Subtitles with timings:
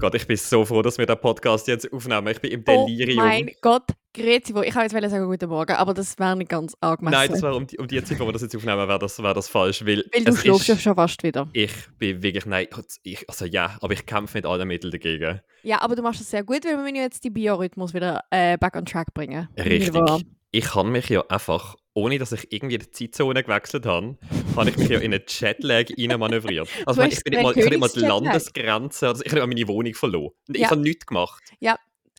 [0.00, 2.28] Gott, ich bin so froh, dass wir den Podcast jetzt aufnehmen.
[2.28, 3.18] Ich bin im Delirium.
[3.18, 4.64] Oh mein Gott, grüezi wohl.
[4.64, 7.12] Ich wollte jetzt sagen guten Morgen, aber das wäre nicht ganz angemessen.
[7.12, 9.22] Nein, das wäre um die, um die Zeit, wo wir das jetzt aufnehmen, wäre das,
[9.22, 9.84] wär das falsch.
[9.86, 11.48] Weil, Weil du schläfst ja schon fast wieder.
[11.52, 12.66] Ich bin wirklich, nein,
[13.02, 15.40] ich, also ja, aber ich kämpfe mit allen Mitteln dagegen.
[15.62, 18.58] Ja, aber du machst das sehr gut, weil wir müssen jetzt die Biorhythmus wieder äh,
[18.58, 19.48] back on track bringen.
[19.58, 20.02] Richtig.
[20.50, 24.18] Ich habe mich ja einfach, ohne dass ich irgendwie die Zeitzone gewechselt habe,
[24.56, 25.86] habe ich mich ja in einen Jetlag
[26.18, 26.68] manövriert.
[26.86, 28.00] Also ich, bin nicht mal, ich habe nicht mal die.
[28.00, 30.32] Landesgrenze, also ich habe meine Wohnung verloren.
[30.48, 30.70] Ich Ja.
[30.70, 31.42] habe nichts gemacht.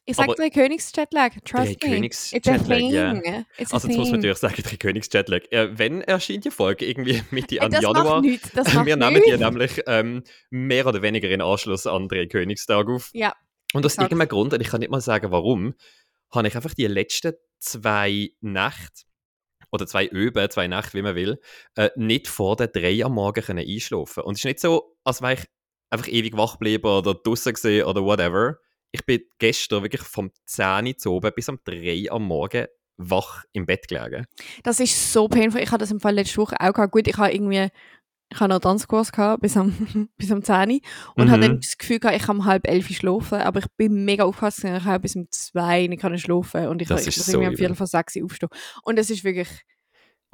[0.08, 1.34] Ich sage drei Königsjetlag.
[1.46, 1.96] Trust Drei me.
[1.96, 2.92] Königs- It's a thing.
[2.92, 3.14] ja.
[3.58, 5.42] It's a Also jetzt muss man natürlich sagen, drei Königs-Jetlag.
[5.52, 8.22] Äh, wenn erscheint die Folge irgendwie Mitte Äh, an das Januar.
[8.22, 8.56] macht.
[8.56, 12.88] Das macht Wir nehmen die nämlich ähm, mehr oder weniger in Anschluss an drei Königstag
[12.88, 13.10] auf.
[13.14, 13.34] Ja.
[13.74, 15.74] Und aus irgendeinem Grund, und ich kann nicht mal sagen warum,
[16.32, 19.06] habe ich einfach die letzten zwei Nächte
[19.76, 21.40] oder zwei Öben, zwei Nächte, wie man will,
[21.76, 24.24] äh, nicht vor der drei am Morgen können einschlafen.
[24.24, 25.46] Und es ist nicht so, als wäre ich
[25.90, 28.58] einfach ewig wach geblieben oder draußen gesehen oder whatever.
[28.92, 32.68] Ich bin gestern wirklich vom 10 Uhr zu oben bis um 3 am Morgen
[32.98, 34.26] wach im Bett gelegen.
[34.64, 35.62] Das ist so painful.
[35.62, 36.94] Ich hatte das im Fall letzte Woche auch gehabt.
[36.94, 37.70] Gut, ich habe irgendwie
[38.32, 39.72] ich habe noch Tanzkurs gehabt, bis am,
[40.18, 40.80] bis am 10 Uhr
[41.16, 41.32] und Mhm.
[41.32, 44.24] habe dann das Gefühl gehabt, ich kann um halb elf schlafen, aber ich bin mega
[44.26, 47.32] aufgepasst, ich habe bis um zwei nicht können schlafen und ich, Das ich muss so
[47.34, 47.58] irgendwie um übel.
[47.58, 48.50] viertel vor sechs aufstehen.
[48.84, 49.50] Und es ist wirklich,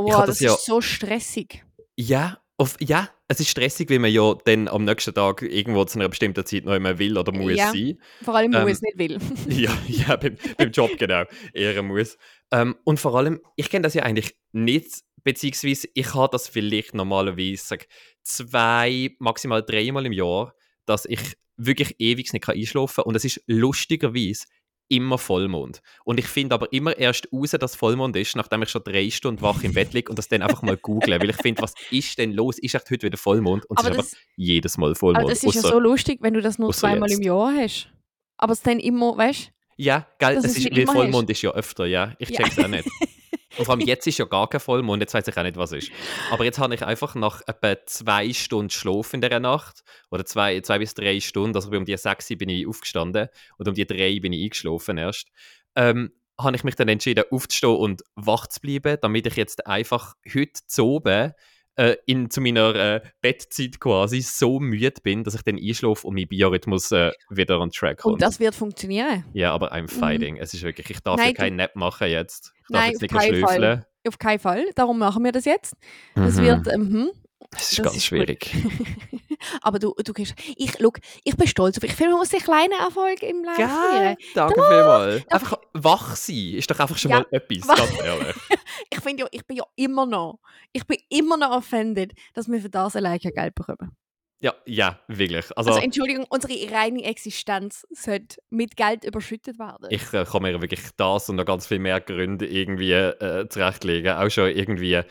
[0.04, 1.64] Ich hab das, das ja- ist so stressig.
[1.98, 5.98] Ja, auf, ja, es ist stressig, weil man ja dann am nächsten Tag irgendwo zu
[6.00, 7.72] einer bestimmten Zeit noch immer will oder muss Ja.
[7.72, 7.98] sein.
[8.22, 9.18] Vor allem, wo Ähm, es nicht will.
[9.50, 11.24] Ja, ja beim, beim Job genau.
[11.54, 12.18] Eher muss.
[12.52, 16.94] Ähm, und vor allem, ich kenne das ja eigentlich nicht, beziehungsweise ich habe das vielleicht
[16.94, 17.88] normalerweise sag,
[18.24, 20.54] zwei, maximal dreimal im Jahr,
[20.86, 21.20] dass ich
[21.58, 23.06] wirklich ewig nicht einschlafen kann.
[23.06, 24.46] Und es ist lustigerweise
[24.90, 25.82] immer Vollmond.
[26.04, 29.42] Und ich finde aber immer erst raus, dass Vollmond ist, nachdem ich schon drei Stunden
[29.42, 32.18] wach im Bett liege und das dann einfach mal google, weil ich finde, was ist
[32.18, 32.58] denn los?
[32.60, 33.66] Ist echt heute wieder Vollmond?
[33.70, 35.24] Und es Aber ist einfach das, jedes Mal Vollmond.
[35.24, 37.20] aber das ist ja Ausser- so lustig, wenn du das nur zweimal jetzt.
[37.20, 37.90] im Jahr hast.
[38.38, 39.52] Aber es dann immer, weißt du?
[39.78, 42.14] Ja, geil, es es ist, weil Vollmond ist ja öfter, ja.
[42.20, 42.38] Ich Ja.
[42.44, 42.88] check's auch nicht.
[43.62, 45.72] Und vor allem jetzt ist ja gar kein Vollmond, jetzt weiß ich auch nicht, was
[45.72, 45.92] ist.
[46.32, 50.60] Aber jetzt habe ich einfach nach etwa zwei Stunden Schlaf in dieser Nacht, oder zwei,
[50.62, 53.28] zwei bis drei Stunden, also um die sechs bin ich aufgestanden
[53.58, 55.28] und um die drei bin ich eingeschlafen erst,
[55.76, 60.16] ähm, habe ich mich dann entschieden, aufzustehen und wach zu bleiben, damit ich jetzt einfach
[60.34, 61.34] heute zu oben
[61.76, 66.16] äh, in, zu meiner äh, Bettzeit quasi so müde bin, dass ich dann einschlafe und
[66.16, 68.14] mein Biorhythmus äh, wieder on track kommt.
[68.14, 69.26] Und das wird funktionieren.
[69.34, 70.38] Ja, aber I'm fighting.
[70.38, 71.24] Es ist wirklich, ich darf Mhm.
[71.24, 72.52] Nein, ja keinen Nap machen jetzt.
[72.62, 73.56] Ich darf Nein, jetzt auf nicht mehr keinen Fall.
[73.58, 73.86] schlöfeln.
[74.08, 74.66] Auf keinen Fall.
[74.76, 75.76] Darum machen wir das jetzt.
[76.16, 76.42] Das Mhm.
[76.44, 77.12] wird, mhm.
[77.56, 78.52] Es ist das ganz ist schwierig.
[79.62, 81.92] Aber du, du gehst, ich, look, ich bin stolz auf dich.
[81.92, 84.16] Ich finde, man muss sich kleine Erfolge im Leben feiern.
[84.34, 85.24] danke Doch, vielmals.
[85.26, 85.32] doch.
[85.32, 88.36] Einfach wach sein ist doch einfach schon Ja, mal etwas, ganz ehrlich.
[88.90, 90.40] Ich finde ja, ich bin ja immer noch,
[90.72, 93.96] ich bin immer noch offended, dass wir für das allein kein Geld bekommen.
[94.40, 95.46] Ja, ja, wirklich.
[95.56, 99.88] Also, Also, Entschuldigung, unsere reine Existenz sollte mit Geld überschüttet werden.
[99.92, 104.14] ich äh, kann mir wirklich das und noch ganz viel mehr Gründe irgendwie äh, zurechtlegen.
[104.14, 105.02] Auch schon irgendwie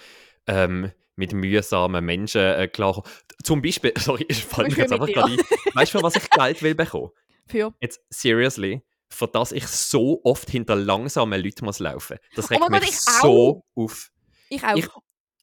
[0.49, 3.03] ähm, mit mühsamen Menschen äh, klar.
[3.45, 5.39] Zum Beispiel, sorry, ich mir Zum jetzt einfach gerade ein.
[5.75, 7.11] Weißt du, für was ich Geld will bekommen?
[7.47, 7.73] für.
[7.81, 12.17] Jetzt, seriously, für das ich so oft hinter langsamen Leuten muss laufen.
[12.35, 14.11] Das Oh regt Gott, mich ich so auf.
[14.49, 14.75] Ich auch.
[14.77, 14.89] Ich-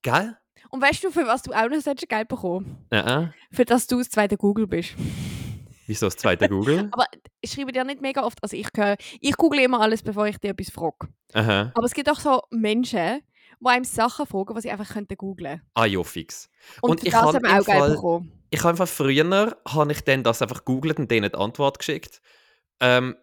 [0.01, 0.37] Gell?
[0.69, 2.85] Und weißt du, für was du auch noch solltest Geld bekommen?
[2.89, 3.27] Äh, äh.
[3.53, 4.95] Für das du das zweite Google bist.
[5.85, 6.89] Wieso das zweite Google?
[6.91, 7.05] Aber
[7.41, 8.37] ich schreibe dir nicht mega oft.
[8.41, 11.07] Also ich, höre- ich google immer alles, bevor ich dir etwas frage.
[11.33, 11.71] Aha.
[11.73, 13.21] Aber es gibt auch so Menschen,
[13.59, 16.50] die einem Sachen fragen, die sie einfach könnten googlen Ah, ja, fix.
[16.81, 18.31] Und, Und ich das habe haben wir im auch Fall- bekommen.
[18.50, 22.22] Ich habe einfach früher, habe ich dann das einfach gegoogelt und denen die Antwort geschickt.
[22.79, 23.16] Ähm,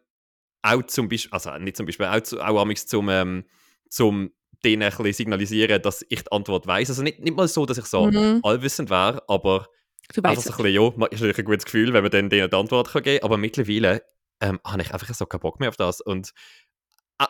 [0.62, 3.44] auch zum Beispiel, also nicht zum Beispiel, auch, zu, auch zum, ähm,
[3.89, 4.33] zum
[4.65, 6.91] denen ein bisschen signalisieren, dass ich die Antwort weiß.
[6.91, 8.41] Also nicht, nicht mal so, dass ich so Mhm.
[8.43, 9.67] allwissend wäre, aber
[10.15, 12.50] Du einfach so ein bisschen, ja, ist natürlich ein gutes Gefühl, wenn man dann denen
[12.50, 13.25] die Antwort kann geben kann.
[13.27, 14.03] Aber mittlerweile
[14.41, 16.00] ähm, habe ich einfach so keinen Bock mehr auf das.
[16.03, 16.33] Und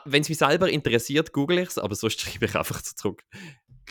[0.04, 3.22] wenn es mich selber interessiert, google ich es, aber sonst schreibe ich einfach zurück.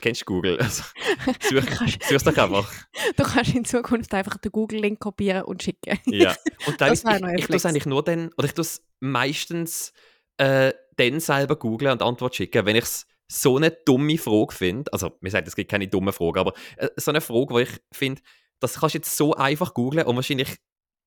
[0.01, 0.59] Kennst du Google?
[0.59, 0.83] Also,
[1.41, 2.71] such, Kannst- such's doch einfach.
[3.15, 5.99] Du kannst in Zukunft einfach den Google-Link kopieren und schicken.
[6.05, 6.35] Ja.
[6.65, 8.63] Und dann, Das ich, noch ein ich tue es eigentlich nur dann, oder ich tue
[8.63, 9.93] es meistens
[10.37, 14.91] äh, dann selber googlen und Antwort schicken, wenn ich es so eine dumme Frage finde,
[14.91, 17.69] also mir sagt, es gibt keine dumme Frage, aber äh, so eine Frage, wo ich
[17.91, 18.21] finde,
[18.59, 20.57] das kannst du jetzt so einfach googlen und wahrscheinlich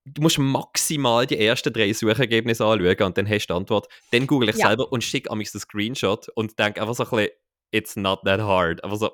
[0.06, 3.88] du musst maximal die ersten drei Suchergebnisse anschauen und dann hast du die Antwort.
[4.12, 4.68] Dann google ich Ja.
[4.68, 7.30] selber und schicke am den Screenshot und denke einfach so ein bisschen,
[7.72, 8.82] it's not that hard.
[8.84, 9.10] Aber so,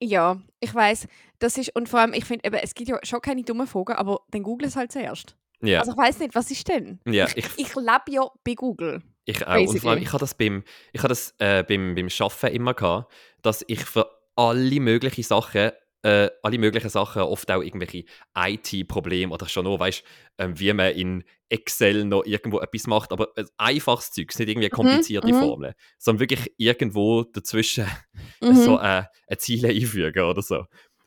[0.00, 1.08] Ja, ich weiß.
[1.38, 4.20] Das ist, und vor allem, ich finde, es gibt ja schon keine dummen Fragen, aber
[4.30, 5.36] dann google es halt zuerst.
[5.62, 7.00] ja, Also ich weiß nicht, was ist denn?
[7.06, 9.02] ja, ich, ich, ich lebe ja bei Google.
[9.24, 9.56] Ich auch.
[9.56, 10.02] Und vor allem, Basically.
[10.02, 13.84] ich habe das beim, ich habe das, äh, beim, beim Arbeiten immer gehabt, dass ich
[13.84, 15.70] für alle möglichen Sachen
[16.02, 18.04] äh, alle möglichen Sachen, oft auch irgendwelche
[18.36, 20.04] IT-Probleme oder schon nur, weißt
[20.38, 24.68] ähm, wie man in Excel noch irgendwo etwas macht, aber ein einfaches Zeug, nicht irgendwie
[24.68, 25.40] komplizierte mhm.
[25.40, 27.86] Formeln, sondern wirklich irgendwo dazwischen
[28.40, 28.54] Mhm.
[28.54, 30.64] so äh, ein Ziel einfügen oder so.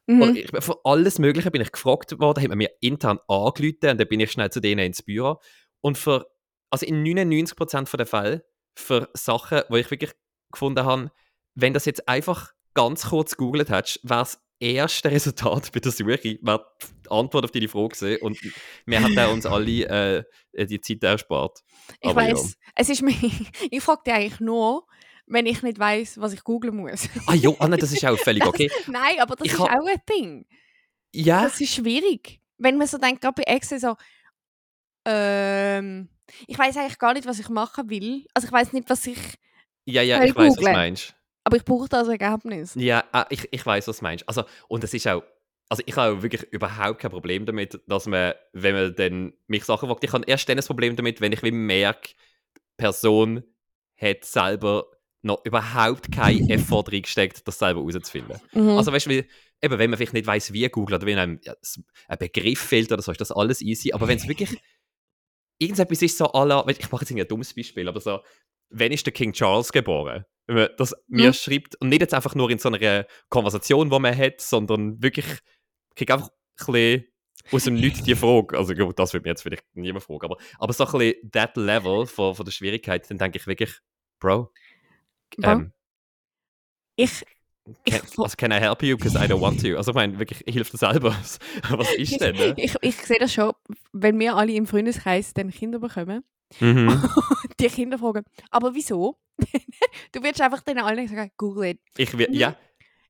[0.07, 0.21] Mhm.
[0.21, 3.99] Und ich, für alles Mögliche bin ich gefragt worden, hat man mir intern angerufen und
[3.99, 5.39] dann bin ich schnell zu denen ins Büro.
[5.79, 6.27] Und für,
[6.69, 8.45] also in 99% der Fälle,
[8.77, 10.11] für Sachen, wo ich wirklich
[10.51, 11.11] gefunden habe,
[11.55, 16.07] wenn das jetzt einfach ganz kurz gegoogelt hättest, wäre das erste Resultat bei der Suche,
[16.07, 16.39] wäre die
[17.09, 18.21] Antwort auf deine Frage gewesen.
[18.21, 18.37] Und
[18.85, 21.59] wir haben uns alle äh, die Zeit erspart.
[21.99, 22.33] Ich Aber ja.
[22.33, 23.15] weiß, es ist mir.
[23.71, 24.87] ich frage dich eigentlich nur,
[25.27, 27.07] wenn ich nicht weiß, was ich googeln muss.
[27.25, 28.69] Ah ja, Anne, das ist auch völlig okay.
[28.87, 30.45] Nein, aber das Ich ist auch ein Ding.
[31.13, 32.39] Ja, Das ist schwierig.
[32.57, 33.95] Wenn man so denkt, gerade bei Excel so,
[35.05, 36.09] ähm,
[36.47, 38.25] ich weiß eigentlich gar nicht, was ich machen will.
[38.33, 39.17] Also ich weiß nicht, was ich,
[39.85, 41.15] ja, ja, ich weiß, was du meinst.
[41.43, 42.75] Aber ich brauche das Ergebnis.
[42.75, 44.27] Ja, ah, ich, ich weiß, was du meinst.
[44.27, 45.23] Also, und es ist auch,
[45.69, 49.63] also ich habe auch wirklich überhaupt kein Problem damit, dass man, wenn man dann mich
[49.63, 52.09] Sachen fragt, ich habe erst dann ein Problem damit, wenn ich wie merke,
[52.57, 53.43] die Person
[53.97, 54.85] hat selber
[55.21, 58.39] noch überhaupt keinen Effort reingesteckt, das selber herauszufinden.
[58.53, 58.69] Mhm.
[58.69, 59.25] Also weißt du, wie-
[59.61, 61.39] eben, wenn man vielleicht nicht weiß, wie googeln oder wenn einem
[62.07, 63.93] ein Begriff fehlt oder so, ist das alles easy.
[63.93, 64.59] Aber wenn es wirklich
[65.59, 68.19] irgendetwas ist, so du, ich mache jetzt ein dummes Beispiel, aber so,
[68.69, 70.25] wenn ist der King Charles geboren?
[70.55, 71.33] Wenn man das mir Mhm.
[71.33, 75.25] schreibt und nicht jetzt einfach nur in so einer Konversation, die man hat, sondern wirklich,
[75.25, 77.07] ich kriege einfach ein bisschen
[77.51, 78.57] aus dem Nichts die Frage.
[78.57, 81.55] Also gut, das wird mir jetzt vielleicht niemand fragen, aber, aber so ein bisschen that
[81.57, 83.71] level von, von der Schwierigkeit, dann denke ich wirklich,
[84.19, 84.51] Bro,
[85.41, 85.71] ähm,
[86.95, 87.25] ich,
[87.85, 88.97] ich, can, also can I help you?
[88.97, 89.77] Because I don't want to.
[89.77, 91.11] Also ich meine, wirklich, hilf dir selber.
[91.69, 92.35] Was ist denn?
[92.35, 92.53] Ne?
[92.57, 93.53] ich, ich sehe das schon,
[93.93, 96.23] wenn wir alle im Freundeskreis dann Kinder bekommen,
[96.59, 97.03] Mhm.
[97.59, 99.17] die Kinder fragen, aber wieso?
[100.11, 101.79] du wirst einfach denen allen sagen, google it.
[101.97, 102.55] Ich will, ja.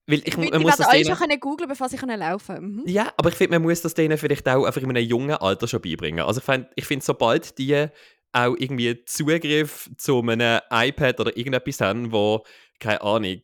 [0.08, 2.76] Weil ich, Ich, muss das alle denen, schon können googlen, bevor sie laufen können.
[2.76, 2.84] Mhm.
[2.88, 5.68] Ja, aber ich finde, man muss das denen vielleicht auch einfach in einem jungen Alter
[5.68, 6.26] schon beibringen.
[6.26, 7.88] Also ich finde, ich find, sobald die
[8.34, 12.44] auch irgendwie Zugriff zu einem iPad oder irgendetwas haben, wo,
[12.80, 13.42] keine Ahnung,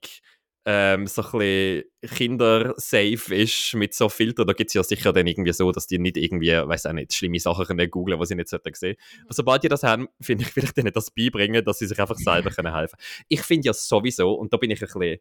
[0.70, 5.26] ähm, so ein bisschen kindersafe ist mit so Filtern, da gibt es ja sicher dann
[5.26, 8.36] irgendwie so, dass die nicht irgendwie, weiß auch nicht, schlimme Sachen können googlen, was sie
[8.36, 8.98] nicht sollten sehen.
[9.24, 11.98] Aber sobald die das haben, finde ich, will ich denen das beibringen, dass sie sich
[11.98, 12.98] einfach selber können helfen
[13.30, 15.20] Ich finde ja sowieso, und da bin ich ein bisschen,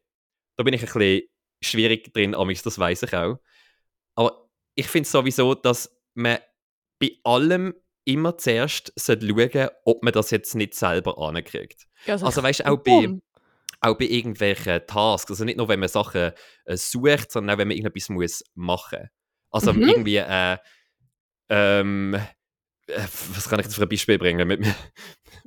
[0.57, 1.29] da bin ich ein bisschen
[1.63, 3.39] schwierig drin, amigs, das weiß ich auch.
[4.17, 6.39] Aber ich finde sowieso, dass man
[6.99, 7.73] bei allem
[8.05, 11.87] immer zuerst sollte schauen ob man das jetzt nicht selber ankriegt.
[12.27, 13.17] Also weißt du, auch bei.
[13.87, 16.33] Auch bei irgendwelchen Tasks, also nicht nur, wenn man Sachen
[16.65, 19.09] äh, sucht, sondern auch, wenn man irgendetwas muss machen.
[19.51, 19.83] Also Mhm.
[19.83, 20.59] irgendwie, äh,
[21.49, 24.47] ähm, äh, was kann ich jetzt für ein Beispiel bringen?
[24.47, 24.75] Mir, mir,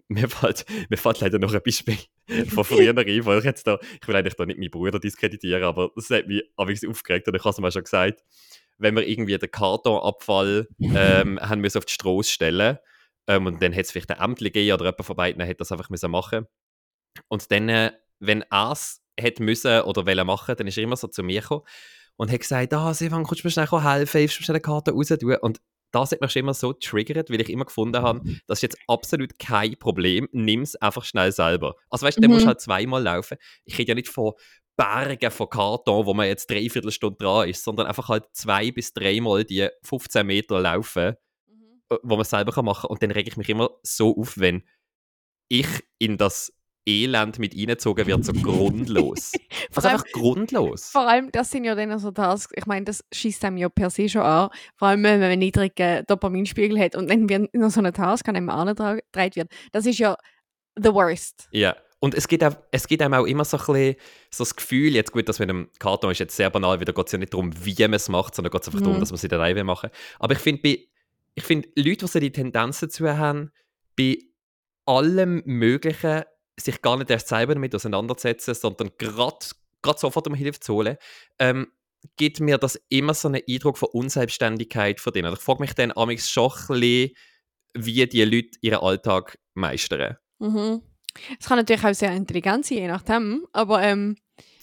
[0.07, 1.97] mir, fällt, mir fällt leider noch ein Beispiel
[2.49, 5.63] von früher ein, weil ich jetzt da, ich will eigentlich da nicht meinen Bruder diskreditieren,
[5.63, 8.23] aber das hat mich amigs aufgeregt und ich habe es mal schon gesagt,
[8.77, 12.77] wenn wir irgendwie den Kartonabfall ähm, haben müssen auf die Straße stellen
[13.27, 15.71] ähm, und dann hat es vielleicht ein Amt gegeben oder jemand von beiden hat das
[15.71, 16.47] einfach müssen machen
[17.27, 20.95] und dann, äh, wenn er es hätte müssen oder wollen machen, dann ist er immer
[20.95, 21.63] so zu mir gekommen
[22.15, 24.61] und hat gesagt, ah, Sivan, kannst du mir schnell helfen, hilfst du mir schnell eine
[24.61, 25.35] Karte raus tun?
[25.41, 25.59] Und
[25.91, 28.77] das hat mich schon immer so triggert, weil ich immer gefunden habe, das ist jetzt
[28.87, 31.75] absolut kein Problem, nimm es einfach schnell selber.
[31.89, 32.35] Also weißt du, dann Mhm.
[32.35, 33.37] musst du halt zweimal laufen.
[33.65, 34.33] Ich rede ja nicht von
[34.77, 38.93] Bergen von Karton, wo man jetzt dreiviertel Stunde dran ist, sondern einfach halt zwei bis
[38.93, 41.15] dreimal die 15 Meter laufen,
[41.89, 42.91] äh, wo man selber machen kann.
[42.91, 44.63] Und dann rege ich mich immer so auf, wenn
[45.49, 46.53] ich in das
[46.89, 49.31] Elend mit reingezogen wird, so grundlos.
[49.71, 50.89] Vor Also allem- einfach grundlos.
[50.89, 53.89] Vor allem, das sind ja dann so Tasks, ich meine, das schießt einem ja per
[53.89, 57.69] se schon an, vor allem wenn man einen niedrigen Dopaminspiegel hat und dann wird noch
[57.69, 59.01] so eine Task an einem angetragen
[59.35, 59.49] wird.
[59.71, 60.17] Das ist ja
[60.75, 61.47] the worst.
[61.51, 61.75] Ja.
[62.01, 63.95] Und es gibt, auch, es gibt einem auch immer so ein bisschen
[64.31, 67.05] so das Gefühl, jetzt gut, das mit dem Karton ist jetzt sehr banal, wieder geht
[67.07, 68.99] es ja nicht darum, wie man es macht, sondern geht es einfach darum, Mhm.
[69.01, 70.77] dass man es in der Reihe machen Aber ich finde,
[71.35, 73.51] ich finde, Leute, die so die Tendenz dazu haben,
[73.97, 74.17] bei
[74.85, 76.23] allem Möglichen
[76.59, 79.37] sich gar nicht erst selber damit auseinandersetzen, sondern gerade
[79.97, 80.97] sofort um Hilfe zu holen,
[81.39, 81.67] ähm,
[82.17, 85.33] gibt mir das immer so einen Eindruck von Unselbstständigkeit von denen.
[85.33, 87.11] Ich frage mich dann amigs schon ein bisschen,
[87.75, 90.17] wie die Leute ihren Alltag meistern.
[90.39, 90.81] Mhm.
[91.39, 94.15] Es kann natürlich auch sehr intelligent sein, je nachdem, aber ähm,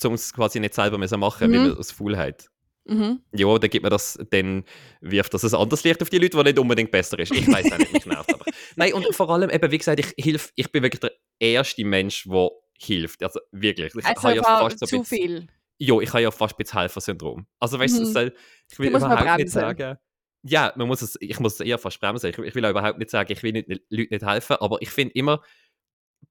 [0.04, 1.68] um es quasi nicht selber müssen machen, weil Mhm.
[1.68, 2.48] man aus Faulheit.
[2.84, 3.20] mhm.
[3.32, 4.64] Ja, dann gibt man das, dann
[5.00, 7.32] wirft das ein anderes Licht auf die Leute, die nicht unbedingt besser ist.
[7.32, 8.44] Ich weiß auch nicht, mich nervt aber.
[8.76, 12.24] Nein, und vor allem, eben, wie gesagt, ich, hilf, ich bin wirklich der erste Mensch,
[12.24, 13.22] der hilft.
[13.22, 13.94] Also wirklich.
[13.94, 15.46] Ich also habe ja fast so zu bisschen, viel.
[15.78, 17.46] ja, ich habe ja fast ein bisschen Helfersyndrom.
[17.58, 18.06] Also weißt du, Mhm.
[18.12, 18.34] soll-
[18.70, 19.98] ich will überhaupt nicht sagen,
[20.42, 22.30] ja, man muss es, ich muss es eher fast bremsen.
[22.30, 24.90] Ich, ich will auch überhaupt nicht sagen, ich will nicht, Leuten nicht helfen, aber ich
[24.90, 25.42] finde immer,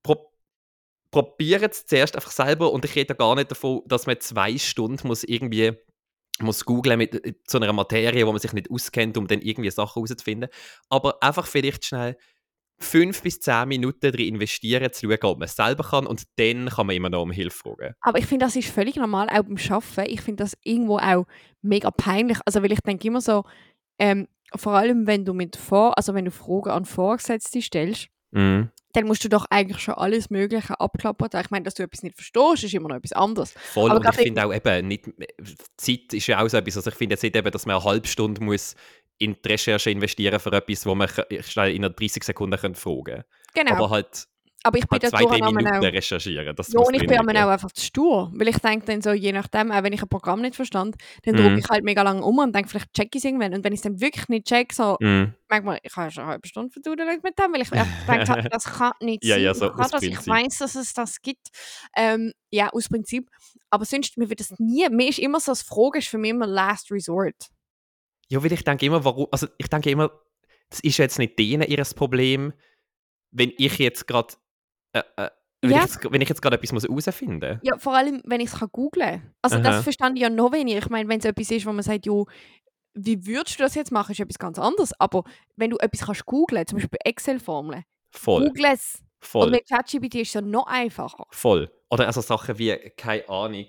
[0.04, 0.32] pro,
[1.12, 4.58] probiert es zuerst einfach selber und ich rede da gar nicht davon, dass man zwei
[4.58, 5.74] Stunden muss irgendwie
[6.40, 9.72] muss googlen mit äh, so einer Materie, wo man sich nicht auskennt, um dann irgendwie
[9.72, 10.50] Sachen herauszufinden.
[10.90, 12.18] Aber einfach vielleicht schnell
[12.78, 16.70] fünf bis zehn Minuten darin investieren, zu schauen, ob man es selber kann und dann
[16.70, 17.94] kann man immer noch um Hilfe fragen.
[18.02, 20.12] Aber ich finde, das ist völlig normal, auch beim Arbeiten.
[20.14, 21.26] Ich finde das irgendwo auch
[21.62, 22.38] mega peinlich.
[22.46, 23.44] Also, weil ich denke immer so,
[23.98, 28.70] ähm, vor allem wenn du mit vor, also wenn du Fragen an Vorgesetzte stellst, Mhm.
[28.92, 31.30] dann musst du doch eigentlich schon alles Mögliche abklappern.
[31.42, 33.54] Ich meine, dass du etwas nicht verstehst, ist immer noch etwas anderes.
[33.54, 35.06] Voll, Aber und ich finde auch eben, nicht,
[35.78, 37.86] Zeit ist ja auch so etwas, also ich finde jetzt nicht eben, dass man eine
[37.86, 38.76] halbe Stunde muss
[39.18, 42.74] in die Recherche investieren für etwas, wo man ch- schnell in einer 30 Sekunden fragen
[42.76, 43.26] könnte.
[43.54, 43.72] Genau.
[43.72, 44.26] Aber halt,
[44.64, 45.82] Aber ich bin halt zwei, drei Minuten auch.
[45.82, 46.56] recherchieren.
[46.56, 48.32] Das Ja, und ich bin aber auch einfach zu stur.
[48.36, 51.36] Weil ich denke dann so, je nachdem, auch wenn ich ein Programm nicht verstand, dann
[51.36, 53.54] drücke ich halt mega lange um und denke, vielleicht check ich es irgendwann.
[53.54, 55.34] Und wenn ich es dann wirklich nicht check, so, Mhm.
[55.48, 57.90] manchmal, ich habe schon eine halbe Stunde verdudelt mit dem, weil ich habe,
[58.52, 59.44] das kann nicht Ja, sein.
[59.44, 61.48] ja, Ich so kann aus das, ich weiß, dass es das gibt.
[61.96, 63.30] Ähm, ja, aus Prinzip.
[63.70, 66.32] Aber sonst, mir wird das nie, mir ist immer so, das Frage ist für mich
[66.32, 67.36] immer Last Resort.
[68.30, 70.12] Ja, weil ich denke immer, warum, also ich denke immer,
[70.70, 72.54] das ist jetzt nicht denen ihr Problem,
[73.32, 74.34] wenn ich jetzt gerade,
[74.94, 75.30] äh, äh,
[75.62, 75.78] wenn, Ja.
[75.78, 77.60] ich jetzt, wenn ich jetzt gerade etwas muss herausfinden muss.
[77.64, 79.34] Ja, vor allem, wenn ich es googlen kann.
[79.42, 79.64] Also Aha.
[79.64, 80.80] das verstand ich ja noch weniger.
[80.80, 82.26] Ich meine, wenn es etwas ist, wo man sagt, jo,
[82.94, 84.94] wie würdest du das jetzt machen, ist etwas ganz anderes.
[85.00, 85.24] Aber
[85.56, 89.04] wenn du etwas kannst googlen, zum Beispiel Excel-Formeln, Voll, google es.
[89.20, 89.48] voll.
[89.48, 91.26] Und mit ChatGPT ist es ja noch einfacher.
[91.32, 91.70] Voll.
[91.90, 93.66] Oder also Sachen wie, keine Ahnung,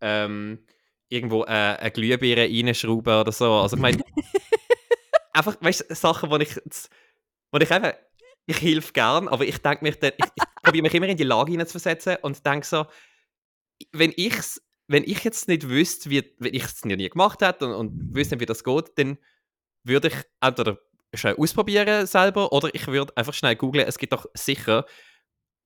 [0.00, 0.64] ähm,
[1.10, 3.52] irgendwo äh, eine Glühbirne reinschrauben oder so.
[3.52, 4.02] Also ich meine,
[5.32, 6.56] einfach, weißt du, Sachen, wo ich,
[7.52, 7.92] wo ich einfach,
[8.46, 11.24] ich helfe gern, aber ich denke mich dann, ich, ich probiere mich immer in die
[11.24, 12.86] Lage hineinzuversetzen und denke so,
[13.92, 17.66] wenn ich's, wenn ich jetzt nicht wüsste, wie, wenn ich es noch nie gemacht hätte
[17.66, 19.18] und, und wüsste nicht, wie das geht, dann
[19.84, 20.78] würde ich entweder
[21.14, 23.86] schnell ausprobieren selber oder ich würde einfach schnell googlen.
[23.86, 24.86] Es gibt doch sicher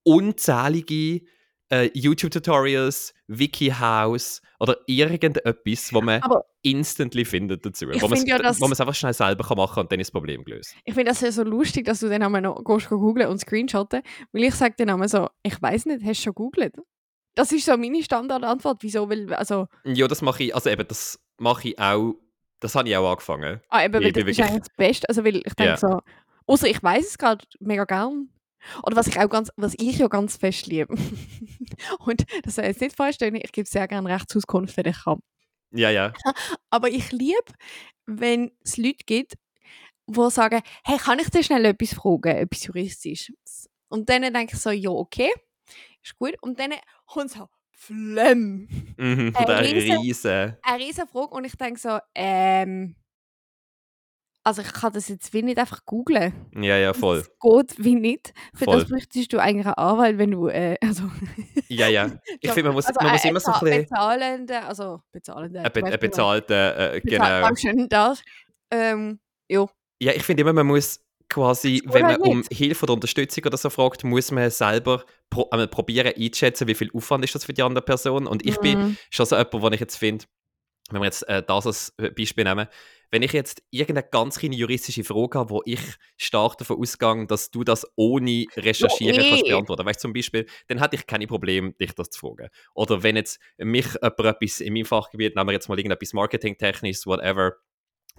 [0.05, 1.27] unzählige
[1.71, 7.87] äh, YouTube-Tutorials, Wikihows oder irgendetwas, wo man Aber instantly findet dazu.
[7.87, 10.75] Wo man ja, es einfach schnell selber kann machen und dann ist das Problem gelöst.
[10.85, 14.02] ich finde das ja so lustig, dass du dann einmal noch gehst googlen und screenshotten.
[14.33, 16.75] Weil ich sage dann einmal so, ich weiß nicht, hast du schon googelt?
[17.35, 18.78] Das ist so meine Standardantwort.
[18.83, 19.09] Wieso?
[19.11, 22.14] Weil, also, Ja, das mache ich, also eben, das mache ich auch,
[22.61, 23.61] das habe ich auch angefangen.
[23.71, 25.09] ah, eben, weil das ist wirklich- eigentlich das Beste.
[25.09, 25.76] Also, weil ich denke Ja.
[25.76, 26.00] so,
[26.47, 28.28] außer ich weiß es gerade mega gern.
[28.83, 30.94] Oder was ich auch ganz, was ich ja ganz fest liebe.
[32.00, 35.21] und das soll jetzt nicht falsch stehen, ich gebe sehr gerne Rechtsauskunft, wenn ich kann.
[35.73, 36.12] Ja, ja.
[36.71, 37.35] Aber ich liebe,
[38.06, 39.35] wenn es Leute gibt,
[40.06, 43.68] die sagen, hey, kann ich dir schnell etwas fragen, etwas Juristisches?
[43.88, 45.33] Und dann denke ich so, ja, okay,
[46.02, 46.35] ist gut.
[46.42, 46.73] Und dann
[47.06, 48.68] kommt so, Flemm.
[48.97, 50.59] Mhm, Ein der riesen- Riese.
[50.62, 52.97] Eine riesen Frage und ich denke so, ähm,
[54.45, 56.33] also ich kann das jetzt wie nicht einfach googlen.
[56.55, 57.19] Ja, ja, voll.
[57.19, 58.35] Das geht wie nicht.
[58.55, 58.81] Für Voll.
[58.81, 61.05] das bräuchtest du eigentlich einen Anwalt, wenn du, äh, also...
[61.69, 62.11] Ja, ja.
[62.41, 65.61] Ich finde, man muss, also man muss immer so ein bisschen Bezahlende, also bezahlende...
[65.61, 67.41] ein, be ein bezahlter, äh, Bezahl- genau.
[67.41, 68.23] Dankeschön, das.
[68.71, 69.67] Ähm, ja.
[70.01, 72.53] Ja, ich finde immer, man muss quasi, wenn man um nicht.
[72.53, 76.91] Hilfe oder Unterstützung oder so fragt, muss man selber pro einmal probieren einzuschätzen, wie viel
[76.93, 78.27] Aufwand ist das für die andere Person.
[78.27, 78.97] Und ich bin Mhm.
[79.11, 80.27] schon so jemand, wo ich jetzt finde,
[80.91, 82.67] wenn wir jetzt äh, das als Beispiel nehmen,
[83.11, 85.81] wenn ich jetzt irgendeine ganz kleine juristische Frage habe, wo ich
[86.17, 90.47] stark davon ausgehe, dass du das ohne Recherchieren Ja, kannst beantworten, weißt du, zum Beispiel,
[90.67, 92.49] dann hätte ich keine Probleme, dich das zu fragen.
[92.75, 97.07] Oder wenn jetzt mich jemand etwas in meinem Fachgebiet, nehmen wir jetzt mal irgendetwas Marketingtechnisches,
[97.07, 97.53] whatever,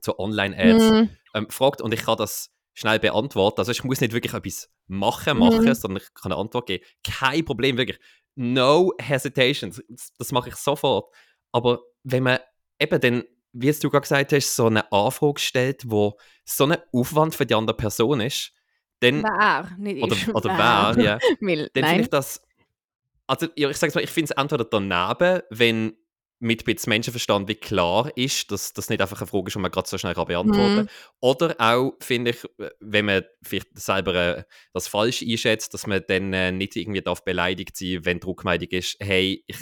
[0.01, 1.09] zu Online-Ads, Mhm.
[1.33, 3.59] ähm, fragt und ich kann das schnell beantworten.
[3.59, 5.73] Also ich muss nicht wirklich etwas machen, machen, Mhm.
[5.73, 6.85] sondern ich kann eine Antwort geben.
[7.03, 7.99] Kein Problem, wirklich.
[8.35, 9.73] No hesitation.
[9.89, 11.13] Das, das mache ich sofort.
[11.51, 12.39] Aber wenn man
[12.79, 17.35] eben dann, wie du gerade gesagt hast, so eine Anfrage stellt, wo so ein Aufwand
[17.35, 18.51] für die andere Person ist,
[18.99, 20.33] dann, Wer, nicht oder, ich.
[20.33, 22.41] oder wer, ja, Weil, dann finde ich das,
[23.27, 25.97] also ja, ich sage mal, ich finde es entweder daneben, wenn
[26.39, 29.71] mit bisschen Menschenverstand wie klar ist, dass das nicht einfach eine Frage ist, die man
[29.71, 30.77] gerade so schnell kann beantworten Mhm.
[30.87, 30.89] kann.
[31.21, 32.45] Oder auch, finde ich,
[32.81, 37.23] wenn man vielleicht selber äh, das falsch einschätzt, dass man dann äh, nicht irgendwie darf
[37.23, 39.57] beleidigt sein wenn die Rückmeldung ist, hey, ich,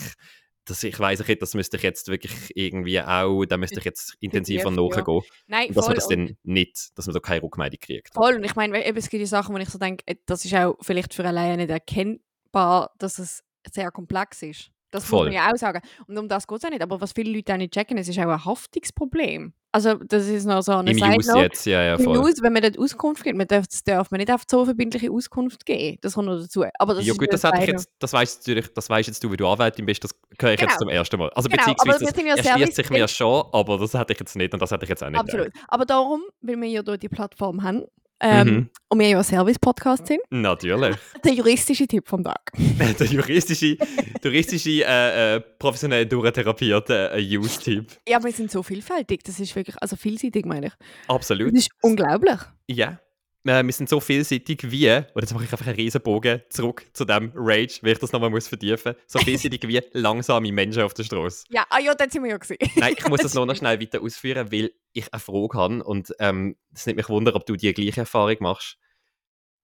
[0.65, 4.15] das, ich weiss nicht, das müsste ich jetzt wirklich irgendwie auch, da müsste ich jetzt
[4.19, 4.71] intensiver ja.
[4.71, 5.21] nachgehen.
[5.47, 8.13] Nein, Und dass man das dann nicht, dass man da keine Rückmeldung kriegt.
[8.13, 8.35] voll.
[8.35, 10.53] Und ich meine, eben, es gibt die Sachen, wo ich so denke, äh, das ist
[10.55, 14.71] auch vielleicht für alleine nicht erkennbar, dass es sehr komplex ist.
[14.93, 15.25] Das Voll.
[15.25, 15.81] muss man ja auch sagen.
[16.07, 16.81] Und um das geht es auch nicht.
[16.83, 19.53] Aber was viele Leute auch nicht checken, es ist auch ein Haftungsproblem.
[19.71, 22.15] Also, das ist noch so eine Im Side Use jetzt, ja, ja, voll.
[22.15, 25.09] News, wenn man dort Auskunft gibt, man darf, das darf man nicht auf so verbindliche
[25.11, 25.97] Auskunft geben.
[26.01, 26.63] Das kommt noch dazu.
[26.77, 29.31] Aber das ja ist gut, das, ich jetzt, das weißt natürlich, das weißt jetzt du,
[29.31, 30.69] wie du Anwältin bist, das höre ich Genau.
[30.69, 31.31] jetzt zum ersten Mal.
[31.31, 34.19] Also Genau, aber beziehungsweise, wir das erschließt Service- sich mir schon, aber das hätte ich
[34.19, 35.49] jetzt nicht und das hätte ich jetzt auch nicht Absolut.
[35.67, 37.83] Aber darum, weil wir ja dort die Plattform haben,
[38.23, 38.69] Ähm, Mhm.
[38.89, 40.21] Und wir ja ein Service-Podcast sind.
[40.29, 40.95] Natürlich.
[41.23, 42.51] Der juristische Tipp vom Tag.
[42.99, 43.77] der juristische,
[44.23, 47.87] juristische äh, äh, professionell durchtherapierte äh, Use-Typ.
[48.07, 49.23] Ja, wir sind so vielfältig.
[49.23, 50.73] Das ist wirklich, also vielseitig meine ich.
[51.07, 51.51] Absolut.
[51.53, 52.39] Das ist unglaublich.
[52.67, 52.99] Ja.
[53.45, 57.03] Äh, wir sind so vielseitig wie, oder jetzt mache ich einfach einen Riesenbogen zurück zu
[57.03, 59.03] dem Rage, weil ich das nochmal muss vertiefen muss.
[59.05, 61.45] So vielseitig wie langsame Menschen auf der Straße.
[61.49, 62.57] Ja, ah ja, dort sind wir ja gesehen.
[62.75, 66.13] Nein, ich muss das noch, noch schnell weiter ausführen, weil ich eine Frage habe und
[66.19, 68.77] ähm, es nimmt mich wunder, ob du die gleiche Erfahrung machst.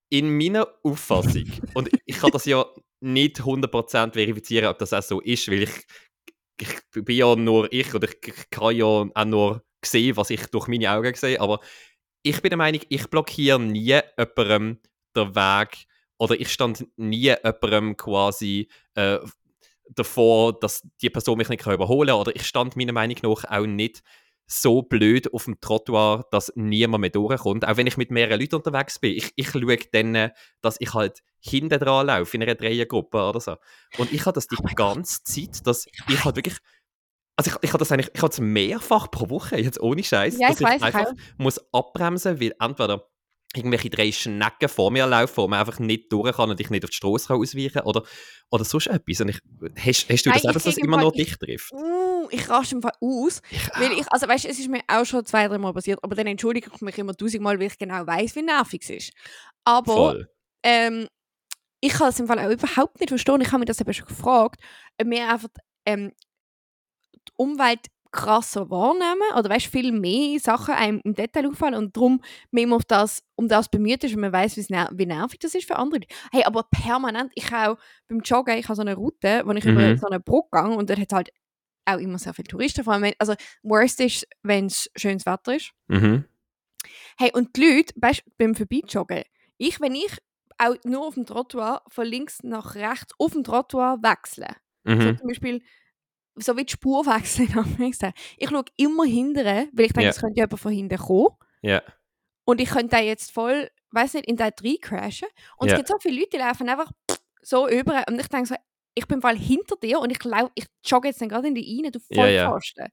[0.09, 2.65] In meiner Auffassung, und ich kann das ja
[2.99, 5.85] nicht 100% verifizieren, ob das auch so ist, weil ich,
[6.59, 10.45] ich bin ja nur ich oder ich, ich kann ja auch nur sehen, was ich
[10.47, 11.61] durch meine Augen sehe, aber
[12.29, 14.79] ich bin der Meinung, ich blockiere nie jemandem
[15.15, 19.19] den Weg oder ich stand nie jemandem quasi äh,
[19.89, 22.19] davor, dass die Person mich nicht überholen kann.
[22.19, 24.03] Oder ich stand meiner Meinung nach auch nicht
[24.45, 27.67] so blöd auf dem Trottoir, dass niemand mehr durchkommt.
[27.67, 29.15] Auch wenn ich mit mehreren Leuten unterwegs bin.
[29.15, 30.31] Ich, ich schaue dann,
[30.61, 33.55] dass ich halt hinten dran laufe, in einer Dreiergruppe oder so.
[33.97, 36.57] Und ich habe das die Oh ganze Zeit, dass ich halt wirklich.
[37.39, 40.37] Also ich, ich habe das eigentlich, ich habe es mehrfach pro Woche, jetzt ohne Scheiß,
[40.39, 41.13] Ja, dass ich ich einfach auch.
[41.37, 43.05] muss abbremsen, weil entweder
[43.55, 46.83] irgendwelche drei Schnecken vor mir laufen, wo man einfach nicht durch kann und ich nicht
[46.83, 48.03] auf die Straße ausweichen kann oder,
[48.51, 49.21] oder sonst etwas.
[49.21, 49.39] Und ich,
[49.77, 51.71] hast, hast du das Nein, auch, dass ich das immer Fall- nur ich- dich trifft?
[51.71, 53.41] Uh, ich raste im Fall aus.
[53.49, 56.03] Ich, Weil ich, also weißt du, es ist mir auch schon zwei, drei Mal passiert,
[56.03, 59.13] aber dann entschuldige ich mich immer tausendmal, weil ich genau weiß, wie nervig es ist.
[59.63, 60.25] Aber
[60.61, 61.07] ähm,
[61.79, 63.39] ich kann es im Fall auch überhaupt nicht verstehen.
[63.41, 64.59] Ich habe mich das eben schon gefragt,
[65.01, 65.47] ob wir einfach
[65.85, 66.11] ähm,
[67.39, 72.63] Umwelt krasser wahrnehmen oder weißt viel mehr Sachen einem im Detail auffallen und darum mehr
[72.63, 75.75] immer auf das, um das bemüht ist, wenn man weiß, wie nervig das ist für
[75.77, 76.01] andere.
[76.31, 77.77] Hey, aber permanent, ich auch
[78.07, 79.97] beim Joggen, ich habe so eine Route, wo ich über Mhm.
[79.97, 81.29] so eine Brücke gehe und dort hat halt
[81.85, 85.55] auch immer sehr viele Touristen, vor allem wenn, also worst ist, wenn es schönes Wetter
[85.55, 85.73] ist.
[85.89, 86.23] Mhm.
[87.17, 89.23] Hey, und die Leute, weißt du, beim Vorbeijoggen,
[89.57, 90.17] ich, wenn ich
[90.57, 94.47] auch nur auf dem Trottoir von links nach rechts auf dem Trottoir wechsle,
[94.97, 95.13] so Mhm.
[95.13, 95.61] zum Beispiel
[96.39, 97.47] so wie die Spur wechseln,
[98.37, 100.09] ich schaue immer hinterher, weil ich denke, Ja.
[100.09, 101.27] es könnte jemand von hinten kommen
[101.61, 101.81] Ja.
[102.45, 105.73] und ich könnte da jetzt voll, weiß nicht, in den rein crashen und Ja.
[105.73, 106.91] es gibt so viele Leute, die laufen einfach
[107.41, 108.55] so über und ich denke so,
[108.95, 111.81] ich bin Fall hinter dir und ich, lau ich jogge jetzt dann gerade in die
[111.83, 111.99] rein, du.
[111.99, 112.87] Vollpfosten.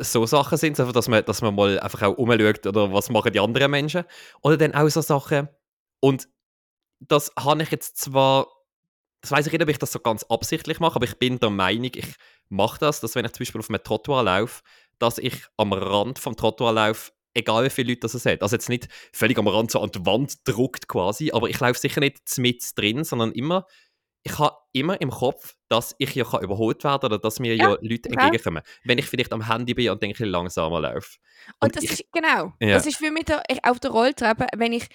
[0.00, 3.10] so Sachen sind es einfach, dass man, dass man mal einfach auch umschaut oder was
[3.10, 4.04] machen die anderen Menschen.
[4.42, 5.48] Oder dann auch so Sachen.
[6.00, 6.28] Und
[6.98, 8.48] das habe ich jetzt zwar,
[9.20, 11.50] das weiß ich nicht, ob ich das so ganz absichtlich mache, aber ich bin der
[11.50, 12.14] Meinung, ich
[12.48, 14.62] mache das, dass wenn ich zum Beispiel auf einem Trottoir laufe,
[14.98, 18.42] dass ich am Rand vom Trottoir laufe, egal wie viele Leute das es hat.
[18.42, 21.78] Also jetzt nicht völlig am Rand so an die Wand druckt quasi, aber ich laufe
[21.78, 23.66] sicher nicht mit drin, sondern immer,
[24.22, 27.70] ich habe immer im Kopf, dass ich ja kann überholt werden oder dass mir ja,
[27.70, 28.12] Ja, Leute auch.
[28.22, 28.62] entgegenkommen.
[28.84, 31.18] Wenn ich vielleicht am Handy bin und denke, ich langsamer laufe.
[31.60, 32.74] Und, das ich, ist, genau, Ja.
[32.74, 34.86] das ist für mich der, ich, auf der Rolltreppe, wenn ich,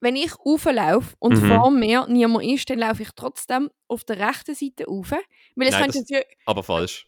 [0.00, 1.48] wenn ich rauflaufe und Mhm.
[1.48, 5.10] vor mir niemand ist, dann laufe ich trotzdem auf der rechten Seite rauf.
[5.10, 6.04] Weil es Nein, das-
[6.46, 7.06] aber falsch.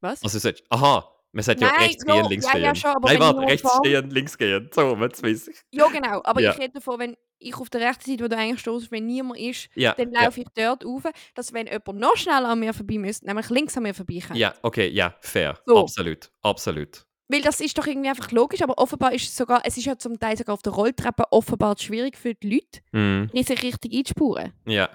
[0.00, 0.22] Was?
[0.22, 2.62] Also, ist, aha, man sagt ja rechts ja, gehen, links ja, gehen.
[2.62, 4.68] ja, schon, aber Nein, warte, rechts vor- stehen, links gehen.
[4.72, 5.56] So, jetzt weiß ich.
[5.72, 6.22] Ja, genau.
[6.24, 6.52] Aber Ja.
[6.52, 9.38] ich rede davon, wenn ich auf der rechten Seite, wo du eigentlich stehst, wenn niemand
[9.40, 11.02] ist, Ja, dann laufe ich dort rauf,
[11.34, 14.36] dass wenn jemand noch schneller an mir vorbei müsste, nämlich links an mir vorbei kann.
[14.36, 15.58] ja, okay, ja, fair.
[15.66, 15.78] So.
[15.78, 17.06] Absolut, absolut.
[17.28, 19.98] Weil das ist doch irgendwie einfach logisch, aber offenbar ist es sogar, es ist ja
[19.98, 24.52] zum Teil sogar auf der Rolltreppe offenbar schwierig für die Leute, die sich richtig einspuren.
[24.64, 24.88] Ja.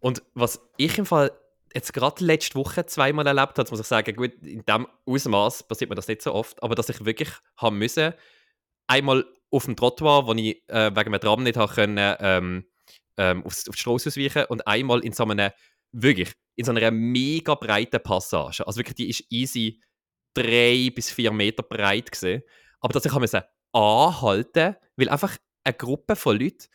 [0.00, 1.30] Und was ich im Fall
[1.74, 5.90] jetzt gerade letzte Woche zweimal erlebt habe, muss ich sagen, gut, in dem Ausmaß passiert
[5.90, 8.12] mir das nicht so oft, aber dass ich wirklich haben müssen,
[8.86, 12.66] einmal auf dem Trottoir, wo ich äh, wegen einem Tram nicht habe können, ähm,
[13.16, 15.50] ähm, aufs, auf die Straße ausweichen und einmal in so einem,
[15.92, 18.66] wirklich, in so einer mega breiten Passage.
[18.66, 19.80] Also wirklich, die ist easy
[20.34, 22.42] drei bis vier Meter breit gesehen.
[22.80, 23.42] Aber dass ich müssen
[23.72, 26.66] anhalten, weil einfach eine Gruppe von Leuten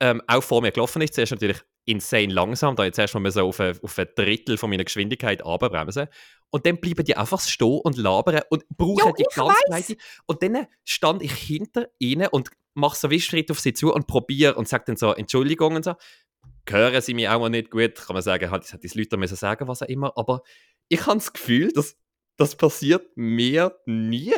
[0.00, 1.14] ähm, auch vor mir gelaufen ist.
[1.14, 4.84] Zuerst natürlich insane langsam, da jetzt erstmal so auf ein, auf ein Drittel von meiner
[4.84, 6.08] Geschwindigkeit abbremsen.
[6.50, 9.96] Und dann bleiben die einfach stehen und labern und brauchen Jo, die ganze.
[10.26, 14.06] Und dann stand ich hinter ihnen und mache so wie Schritt auf sie zu und
[14.06, 15.94] probiere und sage dann so Entschuldigung und so.
[16.68, 19.16] Hören sie mich auch mal nicht gut, kann man sagen, halt, das hätte die Leute
[19.16, 20.12] müssen sagen, was auch immer.
[20.16, 20.42] Aber
[20.88, 21.96] ich habe das Gefühl, dass
[22.36, 24.32] das passiert mir nie.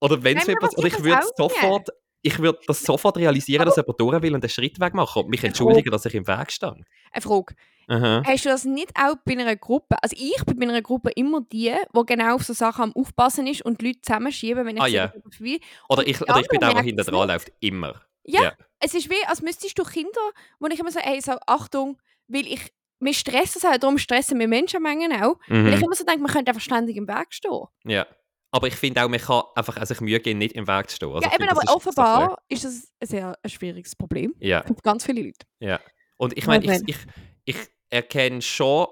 [0.00, 1.88] Oder wenn es mir passiert, oder ich würde sofort,
[2.22, 5.30] ich würde das sofort realisieren, dass jemand durch will und einen Schritt weg machen und
[5.30, 6.84] mich entschuldigen, dass ich im Weg stand.
[7.12, 7.54] Eine Frage.
[7.90, 8.22] Aha.
[8.26, 9.96] Hast du das nicht auch bei einer Gruppe?
[10.02, 13.46] Also ich bin bei einer Gruppe immer die, die genau auf so Sachen am Aufpassen
[13.46, 15.58] ist und die Leute zusammenschieben, wenn ich Ah, kommt vorbei.
[15.88, 18.02] Oder ich, oder ich bin der, der merken's dran läuft, immer.
[18.24, 18.52] Ja, Ja.
[18.80, 20.20] es ist wie, als müsstest du Kinder,
[20.60, 22.60] wo ich immer so, ey, so, Achtung, weil ich,
[23.00, 25.84] wir stressen es halt, darum stressen wir Menschenmengen auch, weil ich Mhm.
[25.84, 27.64] immer so denke, man könnte einfach ständig im Weg stehen.
[27.84, 28.06] Ja,
[28.50, 30.96] Aber ich finde auch, man kann einfach also sich Mühe geben, nicht im Weg zu
[30.96, 31.08] stehen.
[31.12, 33.94] Also ja, ich eben, finde, das aber ist- offenbar ist das ein sehr ein schwieriges
[33.94, 35.46] Problem Ja, für ganz viele Leute.
[35.60, 35.78] ja.
[36.16, 36.96] Und ich meine, ich, ich,
[37.44, 37.56] ich
[37.90, 38.86] erkenne schon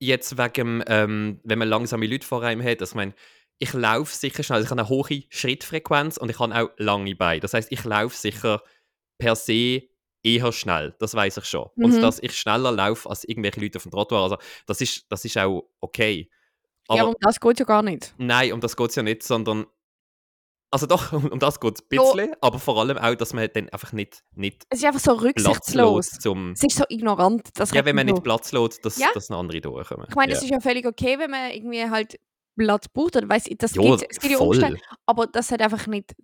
[0.00, 3.14] jetzt wegen, ähm, wenn man langsame Leute vor einem hat, dass man
[3.58, 7.14] ich laufe sicher schnell, also ich habe eine hohe Schrittfrequenz und ich habe auch lange
[7.14, 7.38] Beine.
[7.40, 8.62] Das heißt, ich laufe sicher
[9.18, 9.82] per se
[10.22, 11.68] eher schnell, das weiß ich schon.
[11.76, 12.00] Und Mhm.
[12.00, 15.36] dass ich schneller laufe als irgendwelche Leute auf dem Trottoir, also das ist, das ist
[15.38, 16.30] auch okay.
[16.88, 18.14] Aber ja, aber um das geht ja gar nicht.
[18.18, 19.66] Nein, um das geht es ja nicht, sondern.
[20.74, 22.02] Also doch, um, um das geht es ein Ja.
[22.02, 25.12] bisschen, aber vor allem auch, dass man dann einfach nicht, nicht Es ist einfach so
[25.12, 26.10] rücksichtslos.
[26.12, 26.52] zum.
[26.52, 27.50] Es ist so ignorant.
[27.56, 28.22] Das Ja, wenn man nicht.
[28.22, 29.08] Platz lässt, dass, Ja.
[29.12, 30.06] dass andere durchkommen.
[30.08, 30.38] Ich meine, ja.
[30.38, 32.18] es ist ja völlig okay, wenn man irgendwie halt
[32.56, 33.16] Platz braucht.
[33.16, 34.38] Oder weiss, ich, das ja, gibt, es gibt ja.
[34.38, 36.14] Umstände, aber das sollte einfach nicht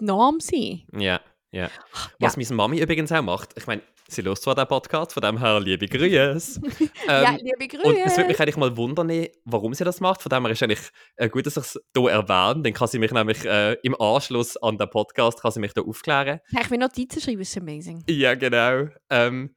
[0.00, 0.82] Norm sein.
[0.92, 1.20] Ja,
[1.56, 1.70] ja.
[2.20, 5.38] Was meine Mami übrigens auch macht, ich meine, sie hört zwar den Podcast, von dem
[5.38, 6.60] her liebe Grüße.
[7.06, 7.88] ja, Ähm, liebe Grüße.
[7.88, 10.22] und es würde mich eigentlich mal wundern, warum sie das macht.
[10.22, 12.62] Von dem her ist eigentlich äh, gut, dass ich es hier erwähne.
[12.62, 15.82] Dann kann sie mich nämlich äh, im Anschluss an den Podcast kann sie mich da
[15.82, 16.40] aufklären.
[16.50, 18.04] Ja, ich will Notizen schreiben, ist amazing.
[18.08, 18.88] Ja, genau.
[19.10, 19.54] Ähm,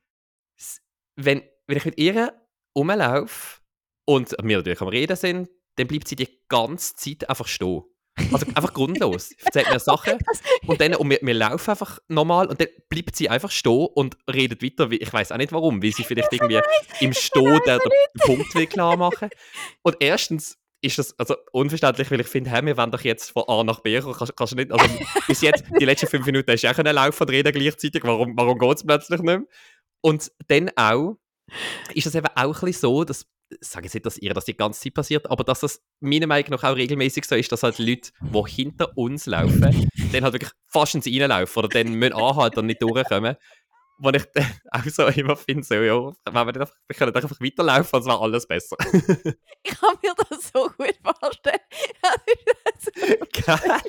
[1.15, 2.33] wenn, wenn ich mit ihr
[2.75, 3.59] rumlaufe
[4.05, 7.83] und wir natürlich am Reden sind, dann bleibt sie die ganze Zeit einfach stehen.
[8.31, 9.31] Also einfach grundlos.
[9.43, 13.15] Erzählt mir Sachen Das, und dann und wir, wir laufen einfach normal und dann bleibt
[13.15, 14.91] sie einfach stehen und redet weiter.
[14.91, 16.59] wie- Ich weiß auch nicht warum, weil sie vielleicht irgendwie
[16.99, 19.29] im Stehen den, den Punkt will klar machen.
[19.83, 23.43] Und erstens ist das also unverständlich, weil ich finde, hey, wir wollen doch jetzt von
[23.47, 24.15] A nach B kommen.
[24.17, 24.85] Kannst, kannst du nicht, also
[25.27, 28.01] bis jetzt, die letzten fünf Minuten hast du auch können laufen und reden gleichzeitig.
[28.03, 29.41] Warum, warum geht es plötzlich nicht mehr?
[30.01, 31.17] Und dann auch
[31.93, 34.45] ist es eben auch ein bisschen so, dass ich sage jetzt nicht, dass ihr das
[34.45, 37.63] die ganze Zeit passiert, aber dass das meiner Meinung nach auch regelmäßig so ist, dass
[37.63, 39.61] halt Leute, die hinter uns laufen,
[40.11, 43.35] dann halt wirklich fast ins Reinlaufen oder dann müssen anhalten und nicht durchkommen.
[44.01, 47.15] Wo ich dann auch so immer finde, so, ja, wenn wir, dann einfach, wir können
[47.15, 48.77] einfach weiterlaufen, als wäre alles besser.
[49.63, 51.59] ich kann mir das so gut vorstellen.
[53.45, 53.81] Geil.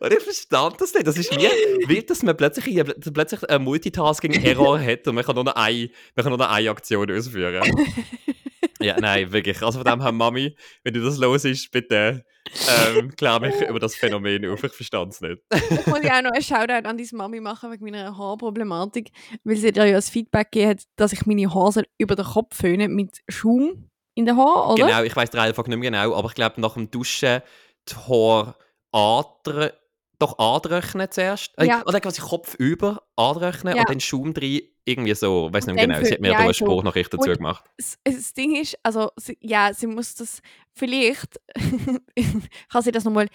[0.00, 1.06] Und ich verstand das nicht.
[1.06, 5.34] Das ist wie, wie dass man plötzlich, dass plötzlich einen Multitasking-Error hat und man kann
[5.34, 7.62] nur noch eine, man kann nur noch eine Aktion ausführen.
[8.80, 9.62] ja, nein, wirklich.
[9.62, 12.24] Also von dem her, Mami, wenn du das los ist, bitte
[12.68, 14.62] ähm, klär mich über das Phänomen auf.
[14.62, 15.42] Ich verstand es nicht.
[15.52, 19.10] Ich ja auch noch einen Shoutout an deine Mami machen wegen meiner Haarproblematik,
[19.44, 22.56] weil sie dir ja das Feedback gegeben hat, dass ich meine Haare über den Kopf
[22.56, 24.86] föhnen mit Schaum in den Haaren, oder?
[24.86, 27.42] Genau, ich weiß den Reihenfolge nicht mehr genau, aber ich glaube, nach dem Duschen
[27.88, 28.56] die Haare
[28.96, 29.70] andrö
[30.18, 31.52] doch anrechnen zuerst.
[31.58, 31.82] Äh, Ja.
[31.84, 33.82] Oder quasi Kopf über anrechnen Ja.
[33.82, 34.62] und dann Schaum drin.
[34.88, 36.02] Irgendwie so, weiß nicht genau.
[36.02, 36.54] Sie hat mir ja, da eine.
[36.54, 37.64] Spruchnachricht dazu gemacht.
[37.76, 40.40] das, das Ding ist, also sie, ja, sie muss das
[40.72, 41.40] vielleicht
[42.70, 43.28] kann sie das nochmal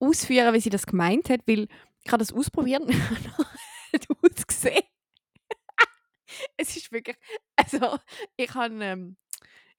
[0.00, 1.68] ausführen, wie sie das gemeint hat, weil
[2.04, 2.92] ich habe das ausprobiert und
[3.92, 4.82] hat ausgesehen.
[6.56, 7.16] es ist wirklich,
[7.56, 7.98] also
[8.36, 9.16] ich habe ähm,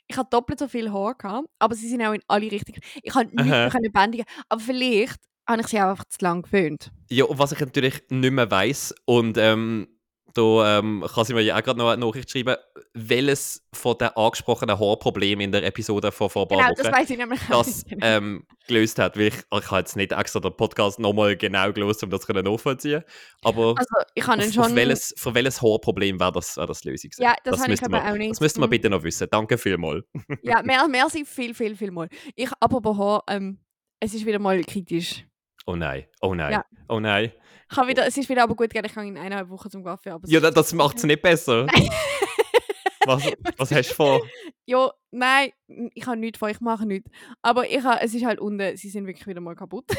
[0.09, 2.81] ich habe doppelt so viel Haar gehabt, aber sie sind auch in alle Richtungen.
[3.03, 6.41] Ich habe nichts mehr können bändigen, aber vielleicht habe ich sie auch einfach zu lang
[6.41, 6.91] gewöhnt.
[7.09, 9.87] Ja, und was ich natürlich nicht mehr weiss, und ähm,
[10.33, 12.55] da ähm, kann sie mir ja auch gerade noch eine Nachricht schreiben,
[12.93, 17.17] welches von den angesprochenen Haarproblemen in der Episode von vor paar Genau, das weiß ich
[17.17, 17.97] nämlich das nicht.
[18.01, 19.17] ähm, gelöst hat.
[19.17, 22.33] Weil ich, ich habe jetzt nicht extra den Podcast nochmal genau gelöst, um das zu
[22.33, 23.03] nachvollziehen.
[23.43, 24.75] Aber Also ich ihn auf, auf schon...
[24.75, 27.09] welches, für welches Haarproblem wäre das, wär das die Lösung?
[27.09, 27.23] gewesen?
[27.23, 28.31] Ja, das habe ich müsste aber man, auch nicht.
[28.31, 28.71] Das müsste man Mhm.
[28.71, 29.27] bitte noch wissen.
[29.31, 30.03] Danke vielmals.
[30.43, 32.07] Ja, mehr, mehr sind viel, viel, viel mal.
[32.35, 33.59] Ich, apropos Haar, ähm,
[33.99, 35.25] es ist wieder mal kritisch.
[35.69, 36.65] Oh nein, oh nein, Ja.
[36.87, 37.31] oh nein.
[37.69, 39.83] Ich kann wieder, es ist wieder aber gut gegangen, ich kann in eineinhalb Wochen zum
[39.83, 40.09] Kaffee.
[40.09, 41.67] Aber Ja, das macht es nicht besser.
[43.05, 44.21] was, was hast du vor?
[44.65, 45.51] ja, nein,
[45.93, 47.11] ich habe nichts vor, ich mache nichts.
[47.43, 49.85] Aber ich habe, es ist halt unten, sie sind wirklich wieder mal kaputt.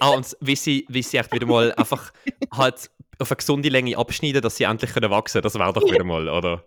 [0.00, 2.12] Ah, und wie sie, wie sie echt wieder mal einfach
[2.52, 5.42] halt auf eine gesunde Länge abschneiden, dass sie endlich können wachsen können.
[5.44, 6.64] Das wäre doch wieder mal, oder?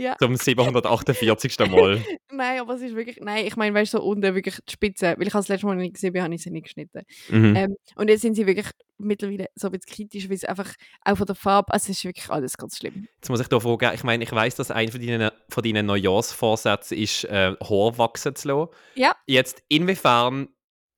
[0.00, 0.16] Ja.
[0.18, 1.58] Zum 748.
[1.70, 2.02] Mal.
[2.32, 5.14] nein, aber es ist wirklich, nein, ich meine, weißt du, so unten wirklich die Spitze,
[5.18, 7.02] weil ich das letzte Mal nicht gesehen, habe, habe ich sie nicht geschnitten.
[7.28, 7.54] Mhm.
[7.54, 10.72] Ähm, und jetzt sind sie wirklich mittlerweile so ein bisschen kritisch, weil es einfach
[11.04, 13.08] auch von der Farbe, also es ist wirklich alles ganz schlimm.
[13.16, 15.84] Jetzt muss ich da fragen, ich meine, ich weiß, dass einer von deinen, von deinen
[15.84, 18.70] Neujahrsvorsätzen ist, äh, Haar wachsen zu lassen.
[18.94, 19.12] Ja.
[19.26, 20.48] Jetzt, inwiefern,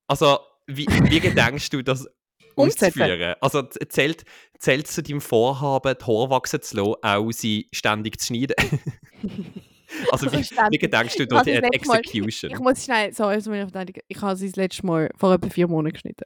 [0.06, 0.38] also,
[0.68, 2.06] wie, wie gedenkst du das
[2.54, 3.02] Umsetzen.
[3.02, 3.34] auszuführen?
[3.40, 4.24] Also, zählt,
[4.58, 8.56] zählt zu deinem Vorhaben, die Haare wachsen zu lassen, auch sie ständig zu schneiden?
[10.10, 10.80] also, wie, wie Ständig.
[10.80, 12.50] gedenkst du Ich da habe die letzte Mal- Execution?
[12.52, 15.94] Ich muss schnell, so, also ich habe sie das letzte Mal vor etwa vier Monaten
[15.94, 16.24] geschnitten.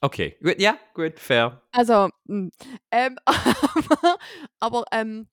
[0.00, 1.62] Okay, gut, ja, gut, fair.
[1.70, 2.48] Also, mh.
[2.90, 4.16] ähm, aber,
[4.58, 5.28] aber ähm,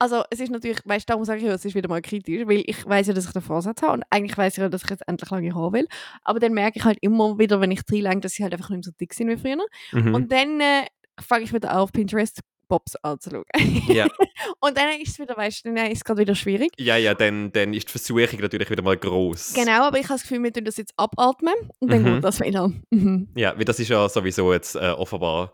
[0.00, 2.46] also es ist natürlich, weißt du, darum sage ich ja, es ist wieder mal kritisch,
[2.46, 4.82] weil ich weiß ja, dass ich den Vorsatz habe und eigentlich weiß ich ja, dass
[4.82, 5.88] ich jetzt endlich lange Haare will.
[6.24, 8.78] Aber dann merke ich halt immer wieder, wenn ich reinlenke, dass sie halt einfach nicht
[8.78, 9.58] mehr so dick sind wie früher.
[9.92, 10.14] Mhm.
[10.14, 10.86] Und dann äh,
[11.20, 13.44] fange ich wieder auf Pinterest Pops anzuschauen.
[13.88, 14.06] Ja.
[14.60, 16.70] und dann ist es wieder, weißt du, dann ist es gerade wieder schwierig.
[16.78, 19.54] Ja, ja, dann, dann ist die Versuchung natürlich wieder mal groß.
[19.54, 22.14] Genau, aber ich habe das Gefühl, wir tun das jetzt abatmen und dann Mhm.
[22.14, 22.70] geht das wieder.
[22.90, 23.28] Mhm.
[23.34, 25.52] Ja, weil das ist ja sowieso jetzt äh, offenbar.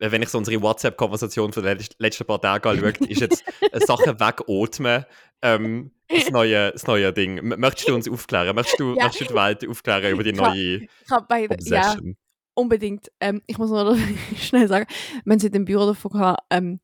[0.00, 3.44] Äh, Wenn ich so unsere WhatsApp-Konversation von den letz- letzten paar Tagen anschaue, ist jetzt
[3.70, 5.04] äh, Sachen wegatmen
[5.42, 7.40] ähm, das, neue, das neue Ding.
[7.58, 8.54] Möchtest du uns aufklären?
[8.54, 9.04] Möchtest du, Ja.
[9.04, 12.16] möchtest du die Welt aufklären über die neue Ich habe bei, ja, Obsession?
[12.54, 13.10] unbedingt.
[13.20, 13.96] Ähm, ich muss nur
[14.36, 14.86] schnell sagen,
[15.24, 16.80] wenn sie im Büro davon gehabt, ähm,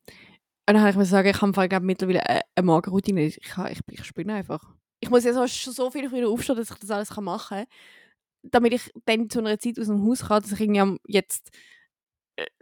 [0.69, 3.21] und dann habe ich mir sagen, ich habe mittlerweile eine, eine Morgenroutine.
[3.25, 4.61] Ich, kann- ich, ich spinne einfach.
[4.99, 7.59] Ich muss ja so, schon so viel früher aufstehen, dass ich das alles kann machen
[7.59, 7.65] kann,
[8.43, 11.57] damit ich dann zu einer Zeit aus dem Haus kann, dass ich irgendwie jetzt, äh,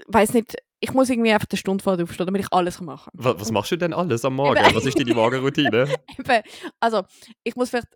[0.08, 3.10] weiß nicht, ich muss irgendwie einfach eine Stunde vorher aufstehen, damit ich alles kann machen
[3.14, 4.64] Was, was machst du denn alles am Morgen?
[4.64, 4.76] Eben.
[4.76, 5.88] Was ist deine Morgenroutine?
[6.20, 6.44] Eben,
[6.80, 7.04] also,
[7.44, 7.88] ich muss vielleicht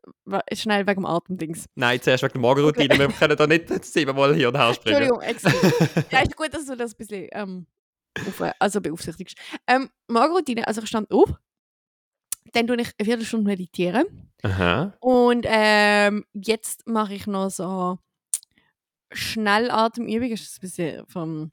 [0.53, 1.65] schnell wegen dem Atemdings.
[1.75, 2.97] Nein, zuerst wegen der Morgenroutine.
[2.97, 5.09] Wir können da nicht siebenmal hier und her springen.
[5.21, 7.67] Entschuldigung, ja, ist gut, dass du das ein bisschen ähm,
[8.27, 9.37] auf, also beaufsichtigst.
[9.67, 11.33] Ähm, Morgenroutine, also ich stand auf,
[12.53, 14.93] dann tue ich eine Viertelstunde meditieren Aha.
[15.01, 17.99] und ähm, jetzt mache ich noch so
[19.11, 21.51] Schnellatemübungen, das ist ein bisschen vom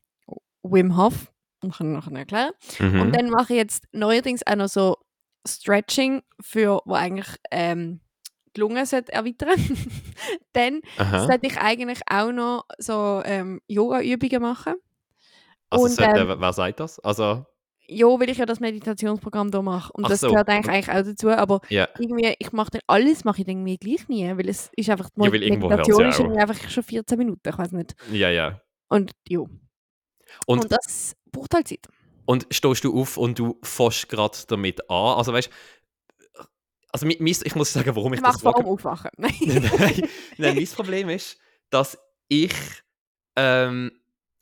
[0.71, 2.53] Wim Hof, und kann ich nachher erklären.
[2.79, 3.01] Mhm.
[3.01, 4.97] Und dann mache ich jetzt neuerdings auch noch so
[5.47, 8.01] Stretching, für, wo eigentlich ähm,
[8.57, 9.79] die Lunge erweitern
[10.53, 11.27] Dann Aha.
[11.27, 14.75] sollte ich eigentlich auch noch so ähm, Yoga-Übungen machen.
[15.71, 16.99] Also, und, sollte, ähm, wer sagt das?
[17.01, 17.45] Also,
[17.89, 19.93] Ja, weil ich ja das Meditationsprogramm da mache.
[19.93, 20.29] Und Ach das so.
[20.29, 21.31] gehört eigentlich, eigentlich auch dazu.
[21.31, 21.89] Aber ja.
[21.99, 24.29] irgendwie, ich mache dann alles, mache ich dann irgendwie gleich nie.
[24.29, 27.59] Weil es ist einfach, die Ja, Meditation ja ist irgendwie einfach schon 14 Minuten, ich
[27.59, 27.95] weiß nicht.
[28.11, 28.61] Ja, ja.
[28.89, 29.45] Und ja.
[30.46, 31.87] Und, Und, das braucht halt Zeit.
[32.27, 35.16] und stehst du auf und du fährst gerade damit an?
[35.18, 35.51] Also, weißt
[36.92, 39.11] also, mis- ich muss sagen, warum ich Ich mache das allem Aufwachen.
[39.18, 39.35] nein,
[40.38, 41.38] nein, mein Problem ist,
[41.70, 42.53] dass ich.
[43.37, 43.92] Ähm,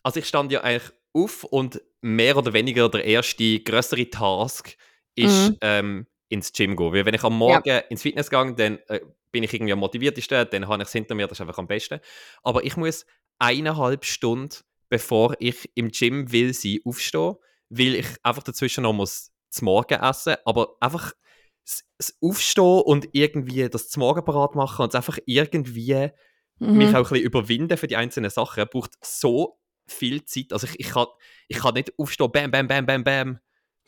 [0.02, 4.76] also, ich stand ja eigentlich auf und mehr oder weniger der erste größere Task
[5.16, 5.58] ist Mhm.
[5.62, 6.92] ähm, ins Gym gehen.
[6.92, 9.00] Weil, wenn ich am Morgen ins Fitness gehe, dann äh,
[9.32, 11.66] bin ich irgendwie am motiviertesten, dann habe ich es hinter mir, das ist einfach am
[11.66, 12.00] besten.
[12.42, 13.06] Aber ich muss
[13.38, 14.54] eineinhalb Stunden,
[14.88, 17.34] bevor ich im Gym will sein, aufstehen,
[17.68, 21.12] weil ich einfach dazwischen noch muss zum Morgen essen, aber einfach
[21.96, 26.10] das Aufstehen und irgendwie das zum Morgen parat machen und einfach irgendwie
[26.58, 26.94] mich Mhm.
[26.94, 30.52] auch ein bisschen überwinden für die einzelnen Sachen, braucht so viel Zeit.
[30.52, 31.06] Also ich, ich, kann,
[31.48, 33.38] ich kann nicht aufstehen, bam, bam, bam, bam, bam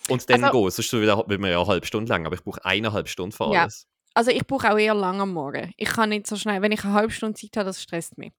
[0.08, 0.70] und dann Also- gehen.
[0.70, 3.62] Sonst wird mir ja eine halbe Stunde lang, aber ich brauche eineinhalb Stunden für Ja.
[3.62, 3.86] alles.
[4.14, 5.72] Also ich brauche auch eher lang am Morgen.
[5.76, 8.32] Ich kann nicht so schnell, wenn ich eine halbe Stunde Zeit habe, das stresst mich.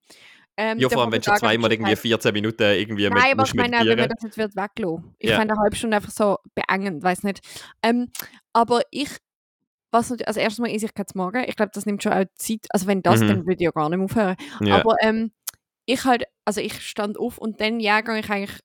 [0.59, 3.43] Ähm, Ja, vor allem, wenn du schon zweimal irgendwie 14 Minuten irgendwie Nein, mit, aber
[3.43, 5.13] ich meine, wenn man das jetzt wird weglassen.
[5.19, 5.37] Ich Ja.
[5.37, 7.41] fände eine halbe Stunde einfach so beengend, weiß nicht.
[7.83, 8.09] Ähm,
[8.53, 9.09] aber ich,
[9.91, 11.43] was natürlich, also erstmal esse ich kein Morgen.
[11.47, 12.65] Ich glaube, das nimmt schon auch Zeit.
[12.71, 13.27] Also wenn das, Mhm.
[13.27, 14.35] dann würde ich ja gar nicht mehr aufhören.
[14.65, 14.75] Ja.
[14.79, 15.31] Aber ähm,
[15.85, 18.59] ich halt, also ich stand auf und dann ja, gehe ich eigentlich,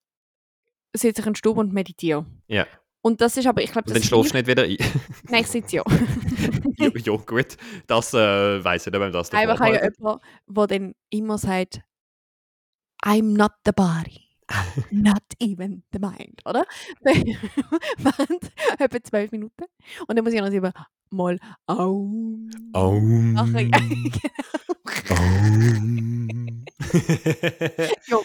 [0.96, 2.24] sitze ich in den Stube und meditiere.
[2.46, 2.66] Ja.
[3.02, 4.76] Und das ist aber, ich glaube, das dann schläfst du nicht wieder ein.
[5.28, 5.82] Nein, ich sitze ja.
[6.78, 7.56] ja, ja, gut.
[7.88, 11.36] Das äh, weiss ich nicht, wenn das der Einfach Fall auch jemand, der dann immer
[11.36, 11.80] sagt,
[13.04, 14.22] I'm not the body.
[14.90, 16.64] Not even the mind, oder?
[17.00, 19.64] Während etwa zwölf Minuten.
[20.06, 20.72] Und dann muss ich noch über
[21.10, 23.32] mal Aum Aum.
[23.32, 23.70] machen.
[23.70, 26.64] Ja, Aum.
[28.06, 28.18] ja.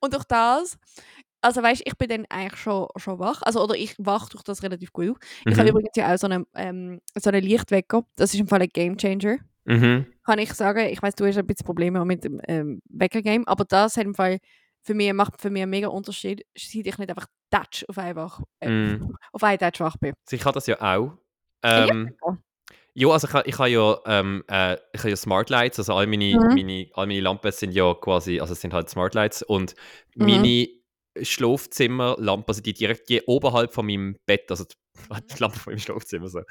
[0.00, 0.78] Und durch das,
[1.42, 3.42] also weißt ich bin dann eigentlich schon, schon wach.
[3.42, 5.16] Also, oder ich wach durch das relativ gut auf.
[5.48, 5.68] Ich habe Mhm.
[5.70, 8.04] übrigens ja auch so einen, ähm, so einen Lichtwecker.
[8.16, 9.38] Das ist im Fall ein Game Changer.
[9.64, 10.06] Mhm.
[10.24, 13.64] kann ich sagen, ich weiß, du hast ein bisschen Probleme mit dem ähm, Wecker-Game, aber
[13.64, 14.38] das hat im Fall
[14.82, 18.40] für mich, macht für mich einen mega Unterschied, seit ich nicht einfach Touch auf einfach
[18.60, 19.14] äh, Mm.
[19.32, 20.12] auf einen Touch wach bin.
[20.26, 21.12] Also ich habe das ja auch.
[21.64, 21.86] Ja.
[21.86, 22.16] Ähm,
[22.94, 26.06] ja, also ich, ich habe ja, ähm, äh, ich habe ja Smart Lights, also all
[26.06, 26.54] meine, Mhm.
[26.54, 29.74] meine, all meine Lampen sind ja quasi, also es sind halt Smart Lights und
[30.14, 30.26] Mhm.
[30.26, 30.68] meine
[31.20, 34.74] Schlafzimmerlampe, also die direkt je oberhalb von meinem Bett, also die,
[35.34, 36.42] die Lampe von meinem Schlafzimmer so,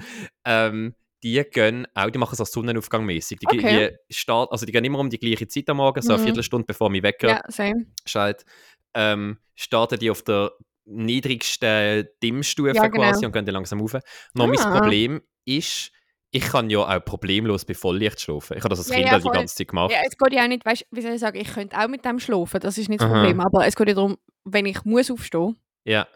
[0.45, 3.39] ähm, die gehen auch, die machen so Sonnenaufgang mäßig.
[3.39, 3.89] Die, Okay.
[4.09, 6.23] die, start, also die gehen immer um die gleiche Zeit am Morgen, so eine Mhm.
[6.23, 7.85] Viertelstunde bevor mein Wecker Ja, same.
[8.05, 8.45] schaltet,
[8.93, 10.51] ähm, starten die auf der
[10.85, 13.03] niedrigsten Dimmstufe Ja, genau.
[13.03, 13.93] quasi und gehen dann langsam rauf.
[14.33, 14.71] Noch mein Ah.
[14.71, 15.91] Problem ist,
[16.31, 18.57] ich kann ja auch problemlos bei Volllicht schlafen.
[18.57, 19.91] Ich habe das als Ja, Kind ja, halt die ganze Zeit gemacht.
[19.91, 22.05] Ja, es geht ja auch nicht, weißt, wie soll ich sagen, ich könnte auch mit
[22.05, 23.15] dem schlafen, das ist nicht das Aha.
[23.21, 26.07] Problem, aber es geht ja darum, wenn ich muss aufstehen Ja,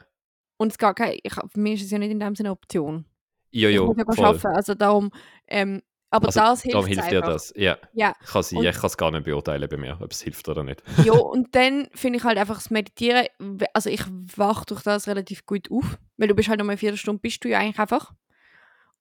[0.58, 2.54] und es gar keine, ich, für mich ist es ja nicht in dem Sinne eine
[2.54, 3.06] Option.
[3.52, 4.26] ja, ich ja, muss ja voll.
[4.26, 5.12] arbeiten, also darum,
[5.48, 7.54] ähm, aber Also, das hilft Darum hilft dir das.
[7.56, 10.64] Ja, Ja, ich kann es ich gar nicht beurteilen bei mir, ob es hilft oder
[10.64, 10.84] nicht.
[11.04, 13.26] Ja, und dann finde ich halt einfach das Meditieren,
[13.74, 14.04] also ich
[14.38, 17.50] wache durch das relativ gut auf, weil du bist halt nochmal vier Stunden, bist du
[17.50, 18.14] ja eigentlich einfach.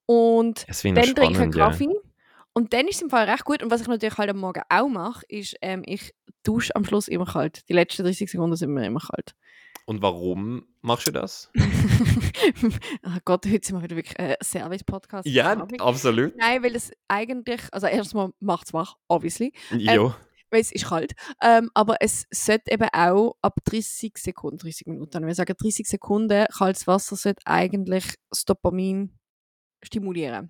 [0.05, 1.69] Und dann trinke ich einen spannend, ja.
[1.69, 1.89] Kaffee.
[2.53, 3.63] Und dann ist es im Fall recht gut.
[3.63, 6.13] Und was ich natürlich halt am Morgen auch mache, ist, ähm, ich
[6.43, 7.67] dusche am Schluss immer kalt.
[7.67, 9.33] Die letzten 30 Sekunden sind mir immer kalt.
[9.85, 11.49] Und warum machst du das?
[11.55, 15.27] oh Gott, heute sind wir wieder wirklich ein Service-Podcast.
[15.27, 16.37] Ja, absolut.
[16.37, 19.51] Nein, weil es eigentlich, also erstmal macht es wach, obviously.
[19.71, 20.15] Ja.
[20.51, 21.13] weil es ist kalt.
[21.41, 25.87] Ähm, aber es sollte eben auch ab 30 Sekunden, 30 Minuten, wenn wir sagen 30
[25.87, 29.17] Sekunden, kaltes Wasser sollte eigentlich das Dopamin
[29.83, 30.49] stimulieren.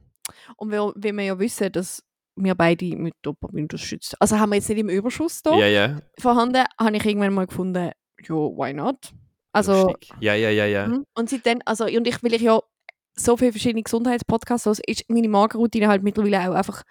[0.58, 2.04] Und weil, weil wir ja wissen, dass
[2.36, 4.16] wir beide mit Dopamin unterstützen.
[4.20, 6.00] Also haben wir jetzt nicht im Überschuss da Ja, ja.
[6.20, 7.92] vorhanden, habe ich irgendwann mal gefunden,
[8.22, 9.14] ja, why not?
[9.52, 9.94] Also.
[10.20, 10.88] Ja, ja, ja, ja.
[10.88, 11.06] Mhm.
[11.14, 12.60] Und seitdem, also, und ich, weil ich ja
[13.16, 16.84] so viele verschiedene Gesundheitspodcasts höre, ist meine Magenroutine halt mittlerweile auch einfach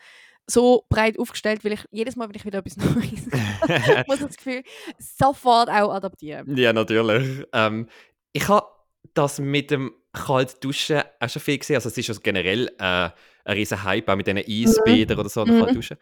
[0.46, 3.26] so breit aufgestellt, weil ich jedes Mal, wenn ich wieder etwas Neues
[4.07, 4.62] muss das Gefühl
[4.98, 6.57] sofort auch adaptieren.
[6.57, 7.44] Ja, natürlich.
[7.52, 7.88] Ähm,
[8.33, 8.66] ich habe
[9.14, 11.77] das mit dem kalten Duschen auch schon viel gesehen.
[11.77, 13.12] Also es ist ja generell äh, ein
[13.46, 15.59] riesen Hype, auch mit diesen Eisbädern oder so, Mhm.
[15.59, 15.96] kalt duschen.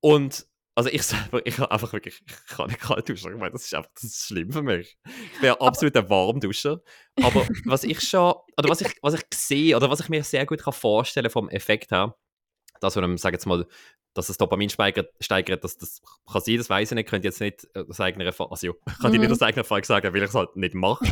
[0.00, 3.32] Und also ich selber, ich habe einfach wirklich, ich kann nicht kalt duschen.
[3.32, 4.98] Ich meine, das ist einfach das ist schlimm für mich.
[5.34, 6.82] Ich bin ja absolut ein Warmduscher.
[7.22, 10.46] Aber was ich schon, oder was ich, was ich sehe, oder was ich mir sehr
[10.46, 12.16] gut kann vorstellen vom Effekt her,
[12.80, 13.66] dass man, sag jetzt mal,
[14.14, 16.00] dass das Dopamin steigert, steigert dass das
[16.30, 18.72] kann sein, das weiß ich nicht, könnte jetzt nicht äh, aus eigener Erfahrung, also ja,
[18.86, 19.32] ich kann dir nicht Mhm.
[19.32, 21.04] aus eigener Erfahrung sagen, weil ich es halt nicht mache.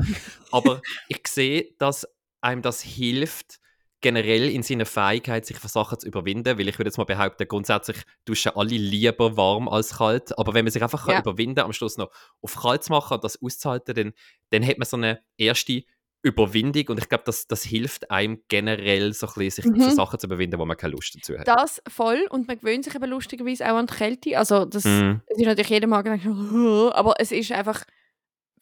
[0.53, 2.07] Aber ich sehe, dass
[2.43, 3.59] einem das hilft,
[4.01, 7.47] generell in seiner Fähigkeit, sich für Sachen zu überwinden, weil ich würde jetzt mal behaupten,
[7.47, 11.15] grundsätzlich duschen alle lieber warm als kalt, aber wenn man sich einfach Ja.
[11.15, 14.13] kann überwinden am Schluss noch auf kalt zu machen und das auszuhalten, dann,
[14.51, 15.85] dann hat man so eine erste
[16.25, 19.81] Überwindung und ich glaube, das, das hilft einem generell so ein bisschen, sich Mhm.
[19.83, 21.47] für Sachen zu überwinden, wo man keine Lust dazu hat.
[21.49, 24.39] Das voll und man gewöhnt sich eben lustigerweise auch an die Kälte.
[24.39, 25.21] Also das Mhm.
[25.27, 26.25] es ist natürlich jedem Mal gedacht,
[26.95, 27.85] aber es ist einfach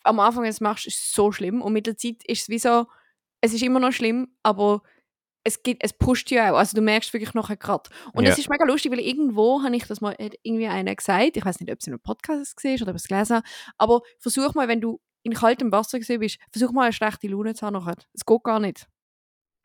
[0.02, 2.42] am Anfang, wenn du es machst, ist es so schlimm und mit der Zeit ist
[2.42, 2.86] es wie so,
[3.40, 4.82] es ist immer noch schlimm, aber
[5.42, 7.88] es gibt, es pusht ja auch, also du merkst wirklich nachher gerade.
[8.12, 8.30] Und Ja.
[8.32, 11.60] es ist mega lustig, weil irgendwo habe ich das mal irgendwie einer gesagt, ich weiß
[11.60, 13.46] nicht, ob es in einem Podcast war oder ob es gelesen habe,
[13.78, 17.54] aber versuch mal, wenn du in kaltem Wasser gesehen bist, versuch mal eine schlechte Laune
[17.54, 17.96] zu haben nachher.
[18.14, 18.86] Es geht gar nicht.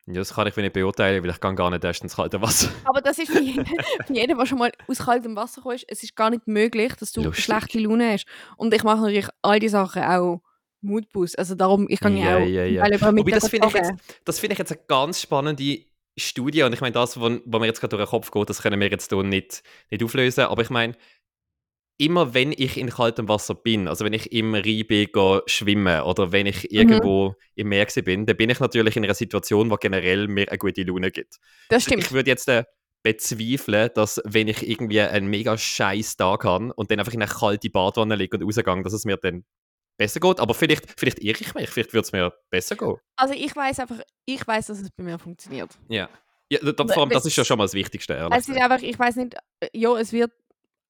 [0.06, 2.68] Ja, das kann ich nicht beurteilen, weil ich kann gar nicht erst ins kalte Wasser.
[2.84, 6.02] Aber das ist für jeden, für jeden, der schon mal aus kaltem Wasser ist, es
[6.04, 7.44] ist gar nicht möglich, dass du Lustig.
[7.44, 8.26] schlechte Laune hast.
[8.56, 10.42] Und ich mache natürlich all die Sachen auch
[10.86, 11.38] Moodboost.
[11.38, 12.82] Also darum, ich kann ja, Ja, auch ja, ja.
[12.82, 13.92] weil über Wobei, Mittag das finde ich, jetzt-
[14.24, 15.78] das finde ich jetzt eine ganz spannende
[16.18, 18.62] Studie und ich meine, das, was wo mir jetzt gerade durch den Kopf geht, das
[18.62, 20.94] können wir jetzt hier nicht, nicht auflösen, aber ich meine,
[21.98, 25.08] immer wenn ich in kaltem Wasser bin, also wenn ich im Rhein bin,
[25.46, 26.50] schwimmen oder wenn Mhm.
[26.50, 30.48] ich irgendwo im Meer bin, dann bin ich natürlich in einer Situation, die generell mir
[30.48, 31.36] eine gute Laune gibt.
[31.70, 32.02] Das stimmt.
[32.04, 32.64] Ich würde jetzt äh,
[33.02, 37.30] bezweifeln, dass wenn ich irgendwie einen mega scheiß Tag habe und dann einfach in eine
[37.30, 39.44] kalte Badwanne liege und rausgehe, dass es mir dann
[39.96, 40.40] besser geht.
[40.40, 42.96] Aber vielleicht, vielleicht irre ich mich, vielleicht würde es mir besser gehen.
[43.16, 45.70] Also ich weiß einfach, ich weiß, dass es bei mir funktioniert.
[45.88, 46.08] Ja.
[46.48, 48.70] ja da, vor allem, das ist ja schon mal das Wichtigste, ehrlich Es ist gesagt.
[48.72, 50.32] einfach, ich weiß nicht, äh, ja, es wird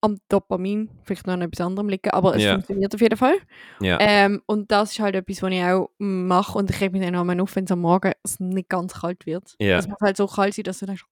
[0.02, 2.52] am Dopamin vielleicht noch an etwas anderem liegen, aber es Ja.
[2.52, 3.38] funktioniert auf jeden Fall.
[3.80, 3.98] Ja.
[4.00, 7.16] Ähm, und das ist halt etwas, was ich auch mache und ich reg mich dann
[7.16, 9.54] auch mal auf, wenn es am Morgen es nicht ganz kalt wird.
[9.58, 9.78] Ja.
[9.78, 11.04] Es muss halt so kalt sein, dass du denkst,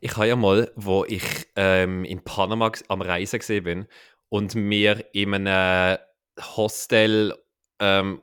[0.00, 1.22] Ich habe ja mal, wo ich
[1.56, 3.86] ähm, in Panama am Reisen gesehen bin
[4.28, 5.98] und mir in einem
[6.38, 7.34] Hostel,
[7.80, 8.22] ähm,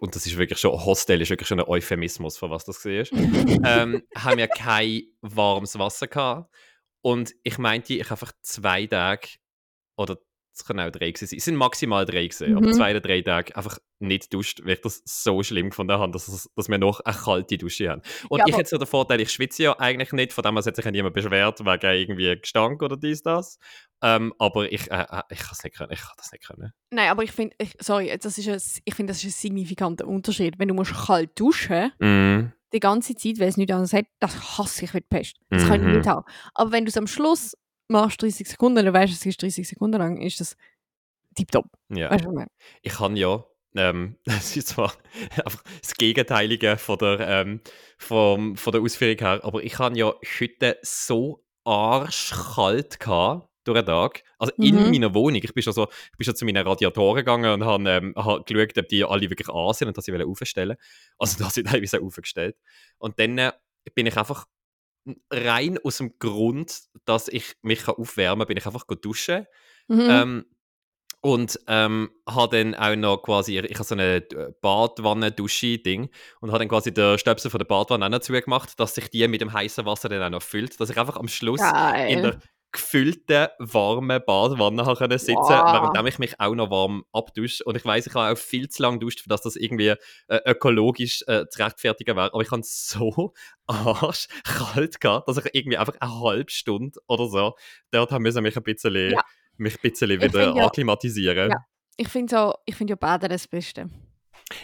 [0.00, 2.90] und das ist wirklich schon, Hostel ist wirklich schon ein Euphemismus, für was das war,
[2.92, 6.54] ähm, haben wir kein warmes Wasser gehabt.
[7.02, 9.28] Und ich meinte, ich habe einfach zwei Tage,
[9.96, 10.18] oder
[10.60, 12.72] es können auch drei gewesen sein, es sind maximal drei gewesen, aber Mhm.
[12.72, 16.48] zwei oder drei Tage einfach nicht duscht, weil ich das so schlimm gefunden habe, dass,
[16.54, 18.02] dass wir noch eine kalte Dusche haben.
[18.28, 20.56] Und Ja, ich aber- hätte so den Vorteil, ich schwitze ja eigentlich nicht, von dem
[20.56, 23.58] her hat sich niemand beschwert, wegen irgendwie Gestank oder dies, das.
[24.02, 26.72] Ähm, aber ich, äh, äh, ich kann es nicht können, ich kann das nicht können.
[26.90, 30.06] Nein, aber ich finde, ich, sorry, das ist ein, ich finde, das ist ein signifikanter
[30.06, 30.58] Unterschied.
[30.58, 34.58] Wenn du musst kalt duschen Mm, die ganze Zeit, weil es nicht anders hat, das
[34.58, 35.36] hasse ich die Pest.
[35.50, 36.24] Das kann ich nicht haben.
[36.54, 37.56] Aber wenn du es am Schluss
[37.88, 40.56] machst, 30 Sekunden, dann weißt du, es ist 30 Sekunden lang, ist das
[41.34, 41.66] tipptopp.
[41.90, 42.10] ja.
[42.10, 42.46] Weißt du, ich?
[42.82, 43.44] Ich kann ja,
[43.76, 44.92] ähm, das ist zwar
[45.44, 47.60] einfach das Gegenteilige von der, ähm,
[47.98, 53.86] vom, von der Ausführung her, aber ich habe ja heute so arschkalt gehabt durch den
[53.86, 54.22] Tag.
[54.38, 54.90] Also in Mhm.
[54.90, 55.40] meiner Wohnung.
[55.44, 58.46] Ich bin schon, so, ich bin schon zu meinen Radiatoren gegangen und habe ähm, hab
[58.46, 60.76] geschaut, ob die alle wirklich an sind und dass sie wollen aufstellen
[61.18, 62.56] Also da sind teilweise aufgestellt.
[62.98, 63.52] Und dann äh,
[63.94, 64.46] bin ich einfach
[65.30, 69.46] rein aus dem Grund, dass ich mich aufwärmen kann, bin ich einfach duschen.
[69.88, 70.06] Mhm.
[70.08, 70.44] Ähm,
[71.20, 76.60] und ähm, habe dann auch noch quasi, ich habe so eine äh, Badwanne-Dusche-Ding und habe
[76.60, 79.52] dann quasi den Stöpsel von der Badwanne auch noch zugemacht, dass sich die mit dem
[79.52, 82.10] heißen Wasser dann auch noch füllt, dass ich einfach am Schluss Geil.
[82.10, 82.38] in der
[82.72, 85.92] gefüllten, warmen Badwanne habe können sitzen, Wow.
[85.94, 87.64] während ich mich auch noch warm abdusche.
[87.64, 89.94] Und ich weiß, ich habe auch viel zu lange duscht, dass das irgendwie
[90.28, 92.32] äh, ökologisch äh, zu rechtfertigen wäre.
[92.32, 93.32] Aber ich habe so
[93.66, 97.54] arschkalt gehabt, dass ich irgendwie einfach eine halbe Stunde oder so
[97.90, 99.20] dort haben müssen mich ein bisschen, Ja.
[99.56, 101.50] mich ein bisschen wieder ja- akklimatisieren.
[101.50, 101.56] Ja.
[101.96, 103.88] Ich finde so, ich finde ja Baden das Beste.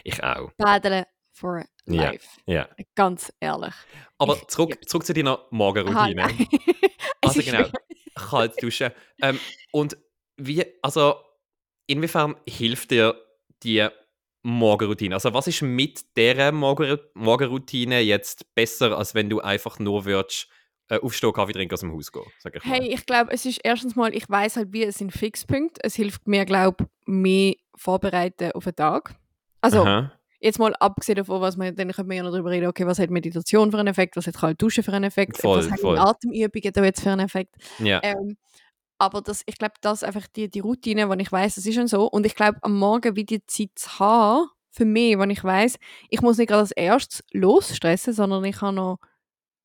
[0.04, 0.50] Ich auch.
[0.56, 2.26] Baden for life.
[2.46, 2.68] ja.
[2.94, 3.74] Ganz ehrlich.
[4.18, 6.28] Aber Ich zurück, zurück zu deiner Morgenroutine.
[7.20, 7.66] Also genau,
[8.14, 8.90] kalt duschen.
[9.20, 9.38] Ähm,
[9.72, 9.96] und
[10.36, 11.16] wie, also
[11.86, 13.14] inwiefern hilft dir
[13.62, 13.86] die
[14.42, 15.14] Morgenroutine?
[15.14, 20.48] Also was ist mit dieser Morgen Morgenroutine jetzt besser, als wenn du einfach nur würdest
[20.88, 22.64] äh, aufstehen, Kaffee trinken, aus dem Haus gehen, ich.
[22.64, 25.80] Hey, ich glaube, es ist erstens mal, ich weiß halt, wie es sind Fixpunkte.
[25.82, 29.14] Es hilft mir, glaube mehr vorbereiten auf den Tag.
[29.60, 30.12] Also Aha.
[30.44, 32.98] Jetzt mal abgesehen davon, was man, dann könnte man ja noch darüber reden, okay, was
[32.98, 35.98] hat Meditation für einen Effekt, was hat kalt duschen für einen Effekt, Voll, was voll.
[35.98, 37.56] haben Atemübungen da jetzt für einen Effekt.
[37.78, 38.36] Ja, Ähm,
[38.98, 41.74] aber das, ich glaube, das ist einfach die, die Routine, wenn ich weiß, es ist
[41.74, 42.06] schon so.
[42.06, 45.78] Und ich glaube, am Morgen wie die Zeit zu haben, für mich, wenn ich weiß,
[46.10, 48.98] ich muss nicht gerade als erstes losstressen, sondern ich habe noch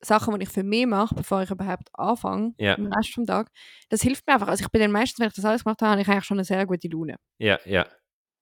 [0.02, 2.74] Sachen, die ich für mich mache, bevor ich überhaupt anfange, Ja.
[2.74, 3.50] im Rest vom Tag.
[3.90, 4.48] Das hilft mir einfach.
[4.48, 6.38] Also ich bin dann meistens, wenn ich das alles gemacht habe, habe ich eigentlich schon
[6.38, 7.16] eine sehr gute Laune.
[7.38, 7.86] ja, ja.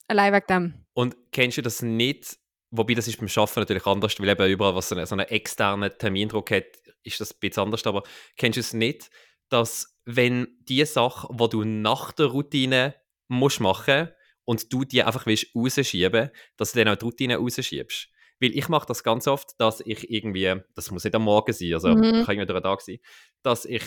[0.08, 0.74] Allein wegen dem.
[0.94, 2.38] Und kennst du das nicht?
[2.70, 5.26] Wobei das ist beim Schaffen natürlich anders, weil eben überall, was so einen, so einen
[5.28, 6.64] externen Termindruck hat,
[7.02, 7.86] ist das ein bisschen anders.
[7.86, 8.02] Aber
[8.36, 9.10] kennst du es nicht,
[9.48, 12.94] dass wenn die Sache, die du nach der Routine
[13.28, 14.08] musst machen
[14.44, 18.08] und du die einfach willst rausschieben, dass du dann auch die Routine rausschiebst?
[18.40, 21.74] Weil ich mache das ganz oft, dass ich irgendwie, das muss nicht am Morgen sein,
[21.74, 22.24] also Mhm.
[22.24, 22.98] kann irgendwie durch den Tag sein,
[23.42, 23.82] dass ich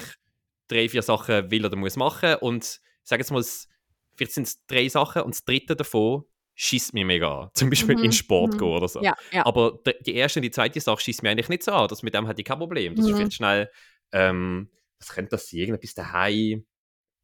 [0.67, 3.67] drei, vier Sachen will oder muss machen und sage jetzt mal, es-
[4.16, 6.24] vielleicht sind es drei Sachen und das dritte davon
[6.55, 7.49] schießt mir mega an.
[7.53, 8.57] Zum Beispiel Mhm, in Sport mhm.
[8.57, 9.01] gehen oder so.
[9.01, 9.45] Ja, ja.
[9.45, 11.88] Aber die erste und die zweite Sache schießt mir eigentlich nicht so an.
[11.88, 12.95] Das, mit dem hatte ich kein Problem.
[12.95, 13.16] Das ist Mhm.
[13.18, 13.72] vielleicht schnell,
[14.12, 15.59] ähm, was könnte das sein?
[15.62, 16.66] Irgendetwas daheim.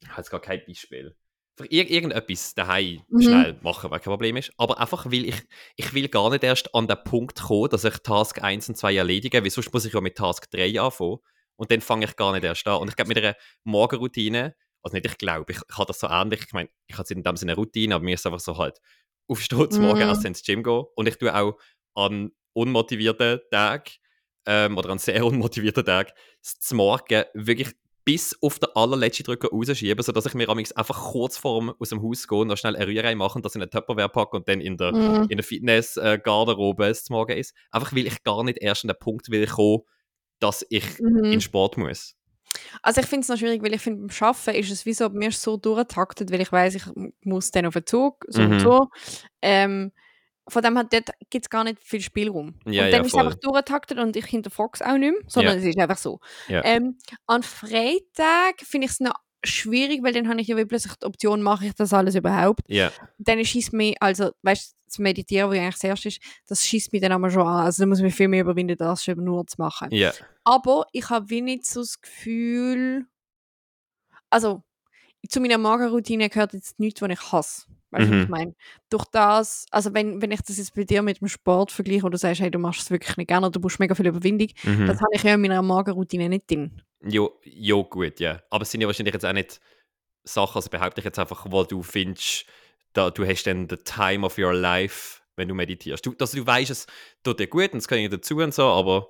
[0.02, 1.14] Ich habe jetzt gar kein Beispiel.
[1.70, 3.20] Ir irgendetwas daheim Mhm.
[3.22, 4.52] schnell machen, weil kein Problem ist.
[4.56, 5.42] Aber einfach, weil ich,
[5.76, 8.94] ich will gar nicht erst an den Punkt kommen, dass ich Task 1 und 2
[8.96, 11.18] erledige, weil sonst muss ich ja mit Task 3 anfangen.
[11.56, 12.80] Und dann fange ich gar nicht erst an.
[12.80, 13.34] Und ich glaube, mit einer
[13.64, 17.12] Morgenroutine, also nicht, ich glaube, ich, ich habe das so ähnlich, ich meine, ich habe
[17.12, 18.80] in dem Sinne eine Routine, aber mir ist einfach so halt,
[19.28, 20.08] aufstehen zum Morgen, Mhm.
[20.08, 20.84] erst ins Gym gehen.
[20.94, 21.58] Und ich tue auch
[21.94, 23.90] an unmotivierten Tagen
[24.46, 26.10] ähm, oder an sehr unmotivierten Tagen
[26.40, 27.72] zum Morgen wirklich
[28.04, 32.26] bis auf den allerletzten Drücker rausschieben, sodass ich mir einfach kurz vorm aus dem Haus
[32.26, 34.92] gehen noch schnell eine Rührei machen, das in einen Tupperware packe und dann in der,
[34.92, 35.26] Mhm.
[35.28, 37.54] in der Fitness-Garderobe es zum Morgen ist.
[37.70, 39.82] Einfach weil ich gar nicht erst an den Punkt will kommen,
[40.40, 41.24] dass ich Mhm.
[41.32, 42.14] in Sport muss.
[42.82, 45.08] Also ich finde es noch schwierig, weil ich finde, beim Arbeiten ist es wie so,
[45.10, 46.84] mir ist es so durchgetaktet, weil ich weiß, ich
[47.24, 48.50] muss dann auf den Zug, so Mhm.
[48.52, 48.88] und so.
[49.42, 49.92] Ähm,
[50.50, 52.54] von dem dort gibt es gar nicht viel Spielraum.
[52.64, 55.20] Ja, und ja, dann ist es einfach durchgetaktet und ich hinterfrage es auch nicht mehr,
[55.26, 55.60] sondern Ja.
[55.60, 56.20] es ist einfach so.
[56.48, 56.64] Ja.
[56.64, 56.96] Ähm,
[57.26, 59.14] an Freitag finde ich es noch
[59.44, 62.60] schwierig, weil dann habe ich ja plötzlich die Option, mache ich das alles überhaupt?
[62.66, 66.20] Ja, Dann schießt mich, also weißt du, das Meditieren, wo ja eigentlich das erste ist,
[66.46, 67.66] das schießt mich dann aber schon an.
[67.66, 69.88] Also da muss ich mich viel mehr überwinden, das schon nur zu machen.
[69.92, 70.12] ja,
[70.44, 73.06] Aber ich habe wie nicht so das Gefühl,
[74.30, 74.62] also
[75.28, 77.66] zu meiner Morgenroutine gehört jetzt nichts, was ich hasse.
[77.90, 78.30] Weißt du, was ich Mhm.
[78.30, 78.54] meine?
[78.90, 82.12] Durch das, also wenn, wenn ich das jetzt bei dir mit dem Sport vergleiche und
[82.12, 84.86] du sagst, hey, du machst es wirklich nicht gerne du brauchst mega viel Überwindung, mhm.
[84.86, 86.82] das habe ich ja in meiner Morgenroutine nicht drin.
[87.02, 88.42] Jo, jo, gut, ja.
[88.50, 89.60] Aber es sind ja wahrscheinlich jetzt auch nicht
[90.24, 92.46] Sachen, also behaupte ich jetzt einfach, wo du findest,
[92.94, 96.04] da, du hast dann the time of your life, wenn du meditierst.
[96.06, 96.86] Du, dass du weißt, es
[97.24, 99.08] tut dir gut und es gehört dazu und so, aber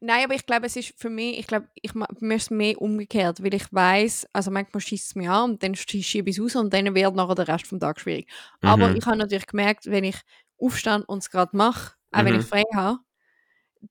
[0.00, 2.50] Nein, aber ich glaube, es ist für mich, ich glaube, ich ma- mir ist es
[2.50, 6.38] mehr umgekehrt, weil ich weiß, also manchmal schießt es mich an und dann schiebe ich
[6.38, 8.28] es raus und dann wird nachher der Rest vom Tag schwierig.
[8.62, 8.96] Aber Mhm.
[8.96, 10.16] ich habe natürlich gemerkt, wenn ich
[10.58, 12.40] aufstehe und es gerade mache, auch wenn Mhm.
[12.40, 12.98] ich frei habe,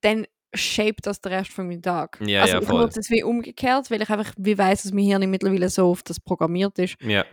[0.02, 2.18] dann shaped das den Rest von meinem Tag.
[2.24, 5.04] Ja, also ja, ich nutze es wie umgekehrt, weil ich einfach wie weiß, dass mein
[5.04, 7.24] Hirn mittlerweile so auf das programmiert ist, ja,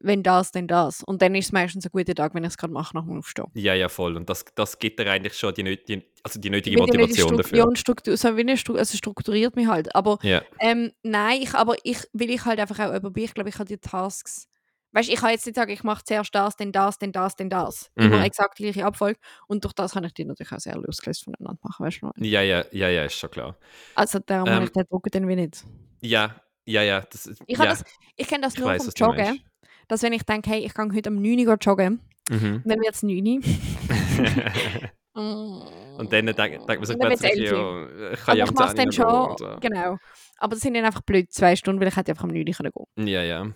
[0.00, 1.02] wenn das, dann das.
[1.02, 3.18] Und dann ist es meistens ein guter Tag, wenn ich es gerade mache nach dem
[3.18, 3.46] Aufstehen.
[3.54, 4.16] ja, ja, voll.
[4.16, 6.98] Und das, das gibt dir eigentlich schon die, nöt- die, also die nötige Wie die
[6.98, 7.68] Motivation Struktur- Ja, dafür.
[7.68, 9.94] und Struktur, so wie eine Struktur, also strukturiert mich halt.
[9.96, 13.34] Aber Ja, ähm, nein, ich, aber ich will ich halt einfach auch über mich, ich
[13.34, 14.46] glaube, ich habe die Tasks.
[14.92, 17.50] Weißt ich kann jetzt nicht sagen, ich mache zuerst das, dann das, dann das, dann
[17.50, 17.90] das.
[17.94, 18.22] Immer Mhm.
[18.22, 19.18] exakt die gleiche Abfolge.
[19.46, 22.10] Und durch das kann ich die natürlich auch sehr losgelöst voneinander machen, weißt du?
[22.24, 23.56] ja, ja, ja, ja, ist schon klar.
[23.94, 25.64] Also darum Ähm, habe ich den Druck dann wie nicht.
[26.00, 27.00] Ja, ja, ja.
[27.02, 27.84] Das, ist- Ich, ja, das,
[28.16, 29.40] ich kenne das ich nur weiss, vom Joggen,
[29.88, 32.62] dass wenn ich denke, hey, ich gehe heute um 9 Uhr joggen, Mhm.
[32.64, 33.40] dann wird es 9 Uhr.
[35.14, 37.90] Und dann denkt, man sich plötzlich, 11 Uhr.
[37.98, 39.56] ja, ich kann ja ich am mache es 10 dann schon, so.
[39.60, 39.96] genau.
[40.38, 42.54] Aber das sind dann einfach blöd zwei Stunden, weil ich hätte einfach um 9 Uhr
[42.54, 43.46] können gehen Ja, ja.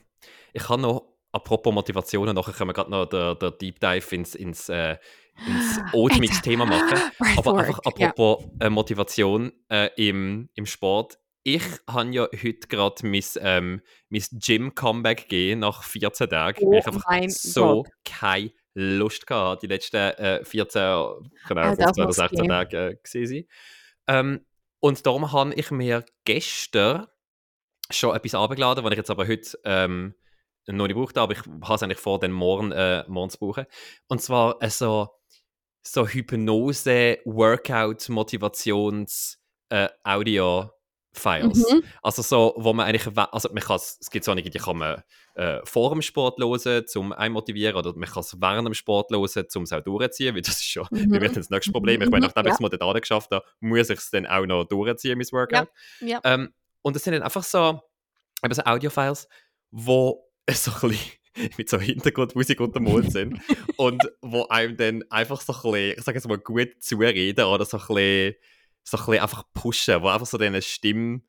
[0.53, 4.35] Ich kann noch, apropos Motivationen, nachher können wir gerade noch der, der Deep Dive ins,
[4.35, 4.97] ins, äh,
[5.47, 6.99] ins Oatmix-Thema machen.
[7.37, 11.19] Aber einfach apropos äh, Motivation äh, im, im Sport.
[11.45, 16.65] Ich habe ja heute gerade mein, ähm, mein Gym-Comeback gegeben nach 14 Tagen.
[16.65, 17.93] Oh weil ich einfach so Gott.
[18.05, 20.81] keine Lust gehabt, die letzten äh, 14,
[21.49, 22.49] keine Ah, Ahnung, das 15 oder muss 16 gehen.
[22.49, 23.45] Tage äh, gewesen sein.
[24.07, 24.47] Ähm,
[24.81, 27.07] und darum habe ich mir gestern
[27.91, 30.15] schon etwas abgeladen, was ich jetzt aber heute ähm,
[30.69, 33.67] noch nicht brauchte, aber ich habe es eigentlich vor, den morgen, äh, morgen zu brauchen.
[34.09, 35.09] Und zwar äh, so
[35.85, 39.39] so Hypnose, Workout, Motivations,
[39.69, 41.73] äh, Audio-Files.
[41.73, 41.83] Mhm.
[42.03, 45.03] Also so, wo man eigentlich, also man kann es gibt so einige, die kann man
[45.35, 49.11] äh, vor dem Sport hören, um einen motivieren, oder man kann es während dem Sport
[49.11, 49.21] hören,
[49.57, 51.09] um es auch durchzuziehen, weil das ist schon Mhm.
[51.11, 52.01] mir dann das nächste Problem.
[52.01, 52.55] Ich meine, Mhm, nachdem ich ja.
[52.55, 55.69] es mal dort geschafft habe, muss ich es dann auch noch durchziehen, mein Workout.
[56.01, 56.21] Ja.
[56.23, 57.81] Ähm, und es sind dann einfach so,
[58.45, 59.29] eben so Audio-Files,
[59.73, 61.11] wo so ein bisschen
[61.57, 63.39] mit so Hintergrundmusik untermalt sind
[63.77, 67.65] und wo einem dann einfach so ein bisschen, ich sage jetzt mal, gut zureden oder
[67.65, 68.35] so ein bisschen,
[68.85, 71.23] so ein bisschen einfach pushen, wo einfach so diese Stimme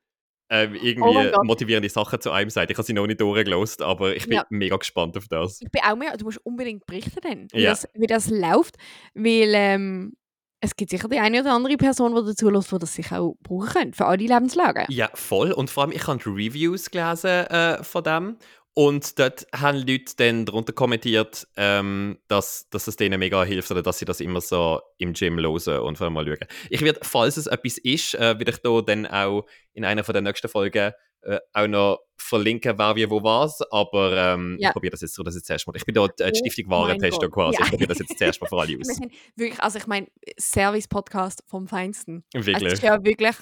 [0.50, 1.46] ähm, Oh irgendwie Gott.
[1.46, 2.70] motivierende Sachen zu einem sagt.
[2.70, 4.46] Ich habe sie noch nicht durchgelost, aber ich bin Ja.
[4.50, 5.62] mega gespannt auf das.
[5.62, 7.70] Ich bin auch mehr, du musst unbedingt berichten dann, wie, Ja.
[7.72, 8.76] das, wie das läuft,
[9.16, 10.14] weil ähm,
[10.60, 13.36] es gibt sicher die eine oder andere Person, die dazu lässt, die das sich auch
[13.42, 14.86] brauchen könnte, für alle Lebenslagen.
[14.90, 15.52] Ja, voll.
[15.54, 18.38] Und vor allem, ich habe Reviews gelesen äh, von dem.
[18.76, 23.84] Und dort haben Leute dann darunter kommentiert, ähm, dass, dass es denen mega hilft oder
[23.84, 26.48] dass sie das immer so im Gym hören und vor allem mal schauen.
[26.72, 30.14] Ich werde, falls es etwas ist, äh, werde ich da dann auch in einer von
[30.14, 33.62] der nächsten Folgen äh, auch noch verlinken, wer wie wo was.
[33.72, 34.70] Aber ähm, Ja.
[34.70, 35.76] ich probiere das jetzt so, das jetzt zuerst mal.
[35.76, 37.34] Ich bin da die Oh Stiftung mein Warentester Gott.
[37.54, 37.58] quasi.
[37.60, 37.66] Ja.
[37.66, 39.00] Ich probiere das jetzt zuerst mal für alle Wir aus.
[39.36, 40.08] wirklich, also ich meine,
[40.40, 42.24] Service-Podcast vom Feinsten.
[42.34, 42.74] Also Wirklich.
[42.74, 43.36] ist ja wirklich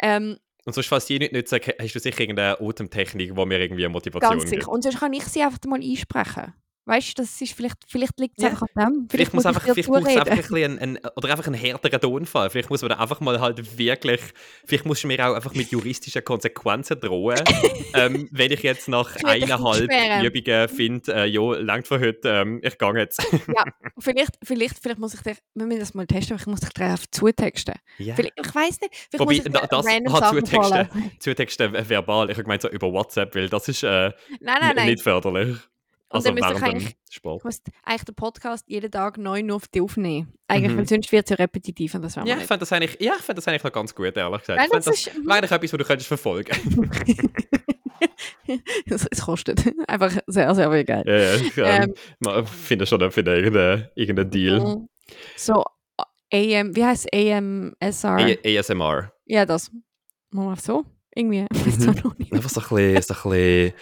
[0.00, 3.84] ähm, Und sonst, falls die nicht nutzen, hast du sicher irgendeine Atemtechnik, die mir irgendwie
[3.84, 4.62] eine Motivation ganz gibt.
[4.62, 4.70] sicher.
[4.70, 6.52] Und sonst kann ich sie einfach mal einsprechen.
[6.88, 8.50] Weißt du, das ist vielleicht, vielleicht liegt es Ja.
[8.50, 9.08] einfach an dem.
[9.10, 10.06] Vielleicht, muss ich einfach, vielleicht zureden.
[10.08, 12.48] einfach ein bisschen einen, einen, oder einfach einen härteren Tonfall.
[12.48, 14.20] Vielleicht muss man da einfach mal halt wirklich,
[14.64, 17.38] vielleicht musst du mir auch einfach mit juristischen Konsequenzen drohen,
[17.94, 19.90] ähm, wenn ich jetzt nach eineinhalb.
[20.24, 23.20] Übungen finde, äh, ja, langt für heute, ähm, ich gehe jetzt.
[23.98, 26.70] Vielleicht, vielleicht, vielleicht muss ich dich, wir müssen das mal testen, aber ich muss dich
[26.70, 27.74] darauf zutexten.
[27.98, 28.14] ja.
[28.14, 31.10] Vielleicht, ich weiß nicht, vielleicht Wobei, muss ich da- das random hat Sachen zutexten.
[31.18, 34.12] Zutexten verbal, ich habe gemeint so über WhatsApp, weil das ist äh, Nein,
[34.60, 34.86] nein, nein.
[34.86, 35.58] nicht förderlich.
[36.10, 37.42] Also dann müsste ich eigentlich- Sport.
[37.84, 40.32] Eigentlich den Podcast jeden Tag neu nur auf dich aufnehmen.
[40.46, 40.78] Eigentlich, Mhm.
[40.78, 43.22] weil sonst wird es ja repetitiv und das Ja, ich fand das eigentlich, ja, ich
[43.22, 44.58] fand das eigentlich noch ganz gut, ehrlich gesagt.
[44.58, 46.52] Nein, das das, ist- wäre eigentlich etwas, was du könntest verfolgen
[48.86, 49.62] es, es kostet.
[49.88, 51.06] Einfach sehr, sehr viel Geld.
[51.06, 51.94] Ja, ja, ich ähm,
[52.26, 54.88] Ähm, finde schon finde irgendeinen irgendeinen Deal.
[55.36, 55.64] So,
[56.32, 58.18] AM, wie heißt AMSR?
[58.18, 59.12] A- ASMR.
[59.26, 59.70] ja, das.
[60.30, 60.84] Machen wir so?
[61.14, 61.40] Irgendwie.
[61.42, 61.48] Mhm.
[61.50, 63.72] Einfach so ein bisschen, so, ein bisschen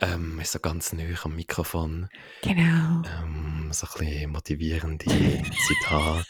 [0.00, 2.08] ähm, so ganz nah am Mikrofon.
[2.42, 3.02] Genau.
[3.22, 5.04] Ähm, so ein bisschen motivierende
[5.66, 6.24] Zitate,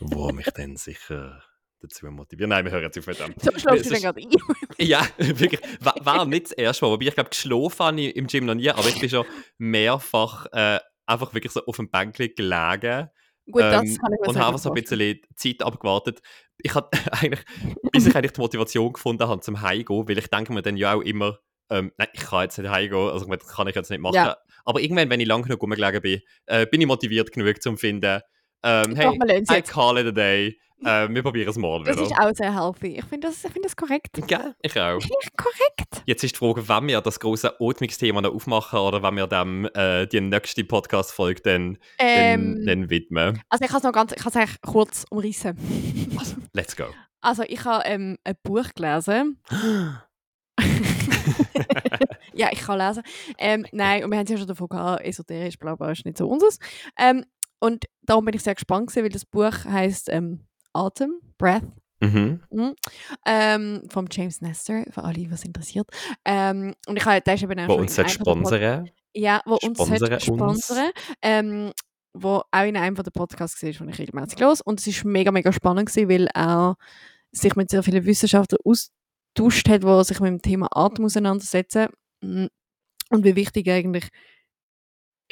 [0.00, 1.42] wo mich dann sicher
[1.80, 2.50] dazu motivieren.
[2.50, 3.34] Nein, wir hören jetzt auf mit dem.
[3.38, 4.30] So schläfst du dann ist- gerade ein.
[4.78, 5.60] Ja, wirklich.
[5.80, 6.92] War, war nicht das erste Mal.
[6.92, 9.26] Wobei ich glaube, geschlafen habe ich im Gym noch nie, aber ich bin schon
[9.58, 13.08] mehrfach äh, einfach wirklich so auf dem Bänkchen gelegen
[13.50, 16.20] Gut, das ähm, kann ich und habe so ein bisschen Zeit abgewartet.
[16.58, 17.44] Ich hatte eigentlich,
[17.90, 20.94] bis ich eigentlich die Motivation gefunden habe zum Heimgehen, weil ich denke mir dann ja
[20.94, 21.38] auch immer,
[21.72, 24.14] ähm, nein, ich kann jetzt nicht heimgehen, also das kann ich jetzt nicht machen.
[24.16, 24.36] Ja.
[24.64, 28.20] Aber irgendwann, wenn ich lang genug rumgelegen bin, äh, bin ich motiviert genug zum finden,
[28.64, 29.70] ähm, hey, I jetzt.
[29.72, 32.06] call it a day, äh, wir probieren es morgen Das wieder.
[32.06, 32.98] ist auch sehr healthy.
[32.98, 34.10] Ich finde das, ich find das korrekt.
[34.26, 34.54] Gell?
[34.62, 34.98] Ich auch.
[34.98, 36.02] Ich korrekt.
[36.06, 39.68] Jetzt ist die Frage, wann wir das große Atmungsthema noch aufmachen oder wenn wir dem
[39.74, 43.40] äh, die nächste Podcast-Folge dann, Ähm, dann, dann widmen.
[43.48, 45.56] also ich kann es noch ganz, ich kann es eigentlich kurz umrissen.
[46.18, 46.84] Also, let's go.
[47.20, 49.40] Also ich habe ähm, ein Buch gelesen.
[52.34, 53.02] ja, ich kann lesen.
[53.38, 56.18] Ähm, nein, und wir haben es ja schon davon gehabt, esoterisch, bla bla, ist nicht
[56.18, 56.58] so unseres.
[56.98, 57.24] Ähm,
[57.60, 60.40] und darum bin ich sehr gespannt gewesen, weil das Buch heißt ähm,
[60.72, 61.64] Atem, Breath,
[62.00, 62.40] mhm.
[63.26, 65.88] ähm, vom James Nestor, für alle, was interessiert.
[66.24, 68.90] Ähm, und ich habe, der ist eben auch Wo uns sponsern.
[69.14, 70.24] Ja, wo sollte uns.
[70.24, 70.90] sponsern.
[71.20, 71.72] Ähm,
[72.14, 74.60] wo auch in einem von den Podcasts war, den ich regelmäßig los.
[74.60, 76.76] Und es ist mega, mega spannend gewesen, weil er
[77.30, 78.60] sich mit sehr vielen Wissenschaftlern
[79.38, 81.88] austauscht hat, die sich mit dem Thema Atem auseinandersetzen.
[82.22, 82.46] Mm.
[83.10, 84.08] Und wie wichtig eigentlich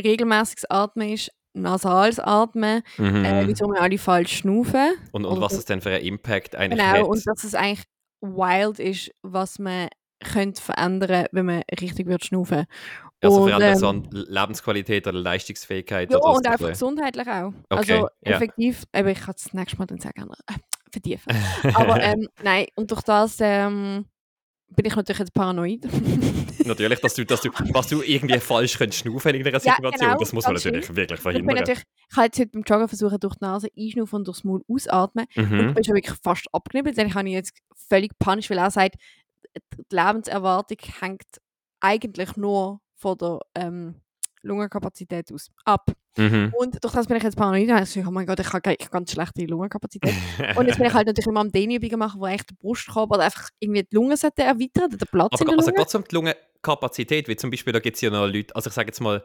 [0.03, 3.25] regelmäßiges Atmen ist, nasales Atmen, Mhm.
[3.25, 4.93] äh, wieso wir alle falsch schnaufen.
[5.13, 7.03] und, und oder was es denn für einen Impact eigentlich Genau, hat.
[7.05, 7.85] und dass es eigentlich
[8.21, 9.89] wild ist, was man
[10.23, 12.67] könnte verändern, wenn man richtig wird schnaufen.
[13.23, 16.11] also und, vor allem ähm, so an Lebensqualität oder Leistungsfähigkeit.
[16.13, 17.49] Ja, oder und einfach gesundheitlich auch.
[17.49, 18.09] Okay, also ja.
[18.23, 20.55] effektiv, eben, ich kann es das nächste Mal dann äh,
[20.93, 21.33] vertiefen.
[21.75, 24.07] Aber ähm, nein, und durch das ähm,
[24.69, 25.87] bin ich natürlich jetzt paranoid.
[26.65, 30.09] Natürlich, dass du, dass du, was du irgendwie falsch könntest schnaufen in irgendeiner Ja, Situation,
[30.09, 30.97] genau, das muss man natürlich schlimm.
[30.97, 31.57] wirklich ich, verhindern.
[31.57, 34.63] natürlich, ich habe jetzt heute beim Joggen versucht, durch die Nase einschnaufen und durchs Maul
[34.69, 35.27] ausatmen.
[35.37, 35.69] Und Mhm.
[35.69, 36.97] ich bin schon wirklich fast abgeknibbelt.
[36.99, 37.53] Denn ich habe ihn jetzt
[37.89, 38.97] völlig panisch, weil er sagt,
[39.57, 41.23] die Lebenserwartung hängt
[41.81, 43.95] eigentlich nur von der ähm,
[44.43, 45.91] Lungenkapazität aus ab.
[46.17, 46.53] Mhm.
[46.59, 47.69] Und durch das bin ich jetzt paranoid.
[47.71, 50.15] Und ich so, oh mein Gott, ich habe ganz schlechte Lungenkapazität.
[50.57, 53.25] Und jetzt bin ich halt natürlich immer am Dehnübungen machen, wo echt der Brustkorb oder
[53.25, 55.77] einfach irgendwie die Lunge sollte erweitern, oder der Platz in Aber der also Lunge.
[55.77, 58.69] gerade so um die Lungenkapazität, wie zum Beispiel, da gibt es ja noch Leute, also
[58.69, 59.25] ich sage jetzt mal,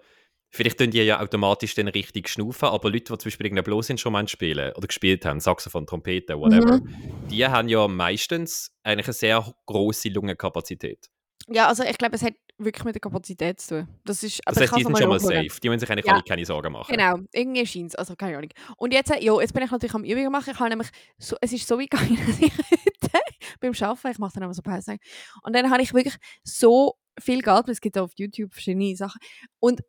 [0.52, 4.30] vielleicht tun die ja automatisch dann richtig schnaufen, aber Leute, die zum Beispiel irgendein Bloßinstrument
[4.30, 7.28] spielen oder gespielt haben, Saxophon, Trompete, whatever, Mhm.
[7.30, 11.10] die haben ja meistens eigentlich eine sehr große Lungenkapazität.
[11.48, 13.88] Ja, also ich glaube, es hat wirklich mit der Kapazität zu tun.
[14.06, 15.60] Das ist, Das aber ich heißt, die sind schon mal safe.
[15.62, 16.22] Die müssen sich eigentlich Ja.
[16.22, 16.96] keine Sorgen machen.
[16.96, 18.50] Genau, irgendwie scheint es, also keine Ahnung.
[18.78, 20.52] Und jetzt, äh, ja, jetzt bin ich natürlich am Übungen machen.
[20.52, 23.24] Ich habe nämlich, so, es ist so wie gegangen, dass ich heute
[23.60, 24.98] beim Arbeiten, ich mache dann immer so Pausen,
[25.44, 29.20] und dann habe ich wirklich so viel geatmet, es gibt auf YouTube verschiedene Sachen,
[29.60, 29.82] und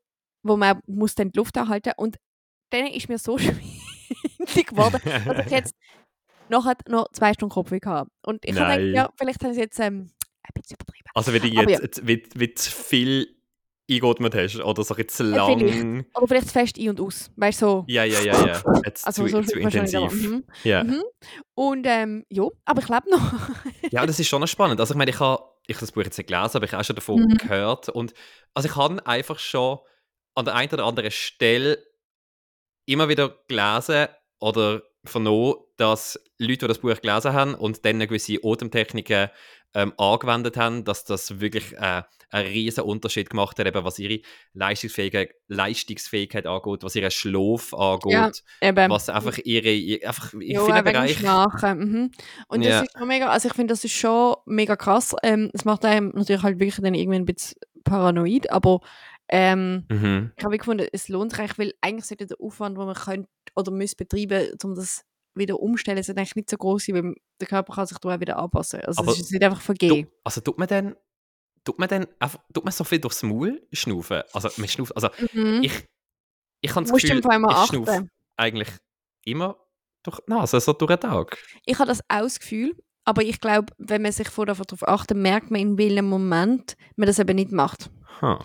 [0.42, 2.16] wo man muss dann die Luft anhalten und
[2.70, 5.74] dann ist mir so schwindelig geworden, dass ich jetzt
[6.48, 8.10] noch, noch zwei Stunden Kopfweh hatte.
[8.22, 10.10] Und ich habe gedacht, ja, vielleicht habe ich es jetzt ähm,
[10.42, 10.95] ein bisschen übertrieben.
[11.16, 13.28] Also wenn du jetzt, jetzt wie, wie zu viel
[13.90, 15.76] eingeatmet hast oder so jetzt Ja, vielleicht.
[15.78, 16.04] lang...
[16.14, 17.84] Oder vielleicht zu fest ein und aus, weißt du, so.
[17.88, 18.62] Ja, ja, ja, ja.
[18.84, 20.12] Jetzt Also zu, so zu intensiv.
[20.12, 20.44] Mhm.
[20.64, 20.84] Ja.
[20.84, 21.02] Mhm.
[21.54, 23.32] Und ähm, ja, aber ich lebe noch.
[23.90, 24.78] ja, das ist schon noch spannend.
[24.80, 26.80] Also ich meine, ich habe ich habe das Buch jetzt nicht gelesen, aber ich habe
[26.80, 27.38] auch schon davon Mhm.
[27.38, 27.88] gehört.
[27.88, 28.12] Und
[28.54, 29.78] also ich habe einfach schon
[30.34, 31.78] an der einen oder anderen Stelle
[32.86, 34.08] immer wieder gelesen
[34.38, 39.30] oder vernommen, dass Leute, die das Buch gelesen haben und dann gewisse Atemtechniken
[39.74, 44.20] ähm, angewendet haben, dass das wirklich äh, einen riesen Unterschied gemacht hat, eben was ihre
[44.54, 50.60] Leistungsfähigkeit, Leistungsfähigkeit angeht, was ihren Schlaf angeht, Ja, was einfach ihre, ihr- einfach in ja,
[50.64, 51.26] vielen Bereichen...
[51.26, 52.10] Mhm.
[52.48, 52.80] Und das Ja.
[52.82, 55.14] ist schon mega, also ich finde, das ist schon mega krass.
[55.22, 58.80] Ähm, es macht einem natürlich halt wirklich dann irgendwie ein bisschen paranoid, aber
[59.28, 60.32] ähm, Mhm.
[60.36, 63.72] ich habe gefunden, es lohnt sich weil eigentlich sollte der Aufwand, den man könnte oder
[63.72, 65.04] müsste betreiben, um das
[65.36, 68.20] wieder umstellen, sollte eigentlich nicht so groß sein, weil der Körper kann sich da auch
[68.20, 68.80] wieder anpassen.
[68.80, 70.08] Also es ist nicht einfach vergehen.
[70.24, 70.96] Also tut man dann,
[71.64, 74.22] tut man dann einfach, tut man so viel durchs Maul schnaufen?
[74.32, 75.60] Also man schnauft, also Mhm.
[75.62, 75.84] ich,
[76.60, 78.68] ich habe das musst Gefühl, ich schnaufe eigentlich
[79.24, 79.56] immer
[80.02, 81.38] durch die Nase, so durch den Tag.
[81.64, 82.74] Ich habe das auch das Gefühl,
[83.04, 87.06] aber ich glaube, wenn man sich vorher darauf achtet, merkt man, in welchem Moment man
[87.06, 87.90] das eben nicht macht.
[88.20, 88.38] Huh.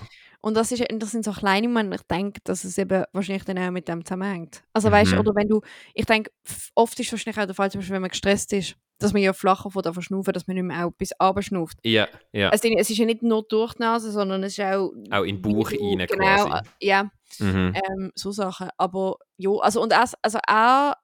[0.44, 3.60] Und das, ist, das sind so kleine Momente, ich denke, dass es eben wahrscheinlich dann
[3.60, 4.64] auch mit dem zusammenhängt.
[4.74, 5.20] Also weißt du, Mhm.
[5.22, 5.62] oder wenn du,
[5.94, 6.32] ich denke,
[6.74, 9.34] oft ist wahrscheinlich auch der Fall, zum Beispiel, wenn man gestresst ist, dass man ja
[9.34, 11.78] flacher von der verschnaufen, dass man nicht mehr auch bis runter schnauft.
[11.84, 12.50] Ja, ja.
[12.50, 14.92] Also, es ist ja nicht nur durch die Nase, sondern es ist auch...
[15.12, 16.54] Auch in den Bauch rein Genau, quasi.
[16.54, 17.74] äh, ja, Mhm.
[17.76, 18.70] ähm, so Sachen.
[18.78, 20.98] Aber ja, also und er, also er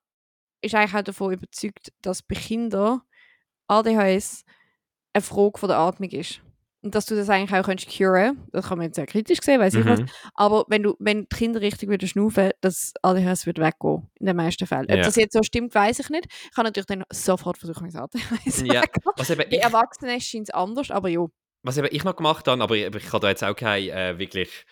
[0.62, 3.02] ist eigentlich auch davon überzeugt, dass bei Kindern
[3.68, 4.44] ADHS
[5.14, 6.42] eine Frage von der Atmung ist.
[6.88, 8.48] Und dass du das eigentlich auch könntest curen.
[8.54, 10.00] Das kann man jetzt sehr kritisch sehen, weiß ich was.
[10.00, 10.08] Mhm.
[10.36, 14.10] Aber wenn du, wenn die Kinder richtig wieder schnaufen, das ADHS wird weggehen.
[14.22, 14.86] In den meisten Fällen.
[14.86, 15.04] Ob Ja.
[15.04, 16.28] das jetzt so stimmt, weiß ich nicht.
[16.46, 18.84] Ich kann natürlich dann sofort versuchen, mein ADHS Ja.
[19.18, 21.26] Was eben Bei Erwachsenen scheint es anders, aber ja.
[21.62, 24.18] was eben ich noch gemacht habe, aber ich, ich habe da jetzt auch keine äh,
[24.18, 24.66] wirklich,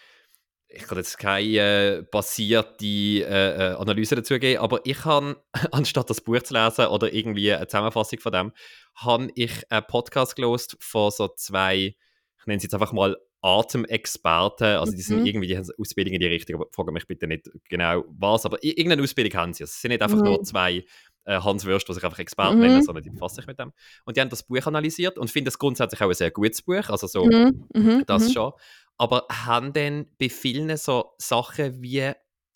[0.70, 5.44] ich kann jetzt keine äh, basierte äh, äh, Analyse dazu geben, aber ich habe,
[5.74, 8.54] anstatt das Buch zu lesen oder irgendwie eine Zusammenfassung von dem,
[8.96, 11.98] habe ich einen Podcast gelost von so zwei,
[12.46, 15.26] ich nenne es jetzt einfach mal Atemexperten, also die sind Mhm.
[15.26, 18.64] irgendwie, die haben Ausbildung in die Richtung, aber frage mich bitte nicht genau was, aber
[18.64, 19.64] irgendeine Ausbildung haben sie.
[19.64, 20.24] Es sind nicht einfach Mhm.
[20.24, 20.86] nur zwei
[21.28, 22.62] äh, Hans Würst, die sich einfach Experten Mhm.
[22.62, 23.74] nennen, sondern die befassen sich mit dem.
[24.06, 26.88] Und die haben das Buch analysiert und finden es grundsätzlich auch ein sehr gutes Buch,
[26.88, 28.32] also so Mhm, mhm, das mhm.
[28.34, 28.52] schon.
[28.98, 32.12] Aber haben dann bei vielen so Sachen wie,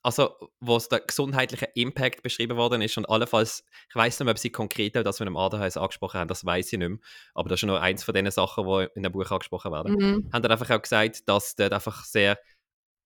[0.09, 4.39] also wo der gesundheitliche Impact beschrieben worden ist und allenfalls, ich weiß nicht mehr, ob
[4.39, 6.97] sie konkret das mit dem ADHS angesprochen haben, das weiß ich nicht mehr,
[7.35, 9.93] aber das ist nur eins von den Sachen, die in dem Buch angesprochen werden.
[9.93, 10.29] Mhm.
[10.33, 12.39] Haben dann einfach auch gesagt, dass dort einfach sehr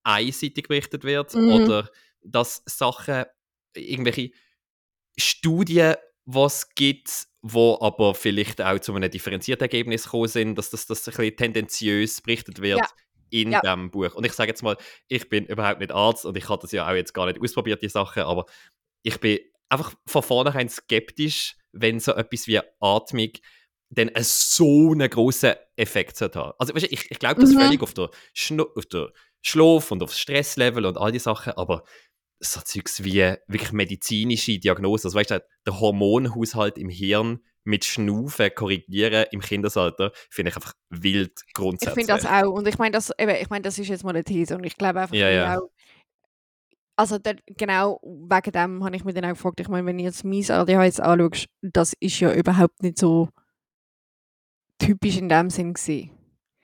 [0.03, 1.51] einseitig berichtet wird Mhm.
[1.51, 1.89] oder
[2.21, 3.25] dass Sachen,
[3.75, 4.31] irgendwelche
[5.17, 5.95] Studien,
[6.25, 11.05] was gibt, wo aber vielleicht auch zu einem differenzierten Ergebnis gekommen sind, dass das, das
[11.09, 12.87] ein bisschen tendenziös berichtet wird Ja.
[13.33, 13.61] In Ja.
[13.61, 14.13] dem Buch.
[14.13, 14.77] Und ich sage jetzt mal,
[15.07, 17.81] ich bin überhaupt nicht Arzt und ich habe das ja auch jetzt gar nicht ausprobiert,
[17.81, 18.45] die Sachen, aber
[19.01, 23.29] ich bin einfach von vornherein skeptisch, wenn so etwas wie Atmung
[23.89, 26.53] dann so einen grossen Effekt haben.
[26.59, 27.59] Also weißt du, ich, ich glaube das Mhm.
[27.59, 28.09] völlig auf der,
[28.75, 29.11] auf der
[29.41, 31.83] Schlaf und aufs Stresslevel und all die Sachen, aber
[32.39, 38.49] so Zeugs wie wirklich medizinische Diagnosen, also weißt du, der Hormonhaushalt im Hirn mit Schnaufen
[38.53, 42.05] korrigieren im Kindesalter, finde ich einfach wild Ich grundsätzlich.
[42.07, 42.51] finde das auch.
[42.51, 44.55] Und ich meine, das, eben, ich meine, das ist jetzt mal eine These.
[44.55, 45.57] Und ich glaube einfach, Ja, ja.
[45.59, 45.69] auch,
[46.95, 50.03] also dort, genau wegen dem habe ich mich dann auch gefragt, ich meine, wenn du
[50.03, 53.29] jetzt mein ADHS anschaust, das ist ja überhaupt nicht so
[54.79, 56.11] typisch in dem Sinn gewesen.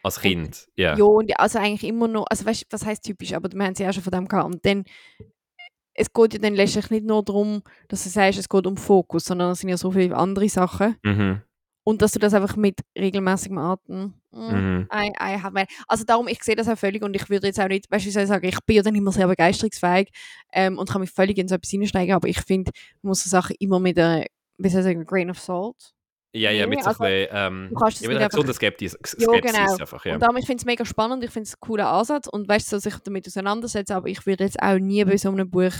[0.03, 0.95] Als Kind, ja.
[0.97, 3.75] Ja, und also eigentlich immer noch, also weißt du, was heißt typisch, aber wir haben
[3.75, 4.45] sie auch schon von dem gehabt.
[4.53, 4.85] Und dann,
[5.99, 9.25] es geht ja dann letztlich nicht nur darum, dass du sagst, es geht um Fokus,
[9.25, 10.95] sondern es sind ja so viele andere Sachen.
[11.03, 11.41] Mhm.
[11.83, 14.13] Und dass du das einfach mit regelmäßigem Atmen.
[14.31, 14.87] mm, Mhm.
[14.93, 17.67] I, I have also darum, ich sehe das auch völlig und ich würde jetzt auch
[17.67, 20.09] nicht, weißt du, wie soll ich sagen, ich bin ja dann immer sehr begeisterungsfähig
[20.53, 22.71] ähm, und kann mich völlig in so etwas hineinsteigen, aber ich finde,
[23.01, 24.25] man muss so Sachen immer mit einer,
[24.57, 25.93] wie soll ich sagen, grain of salt
[26.31, 28.35] Ja, ja, mit so also, ein bisschen, ähm, du kannst ja, nicht mit einer einfach-
[28.35, 29.73] gesunden Skeptis, Skepsis Ja, genau.
[29.81, 30.13] einfach, ja.
[30.13, 32.71] Und darum, ich finde es mega spannend, ich finde es einen coolen Ansatz und weißt
[32.71, 35.73] du, so sich damit auseinandersetzen, aber ich würde jetzt auch nie bei so einem Buch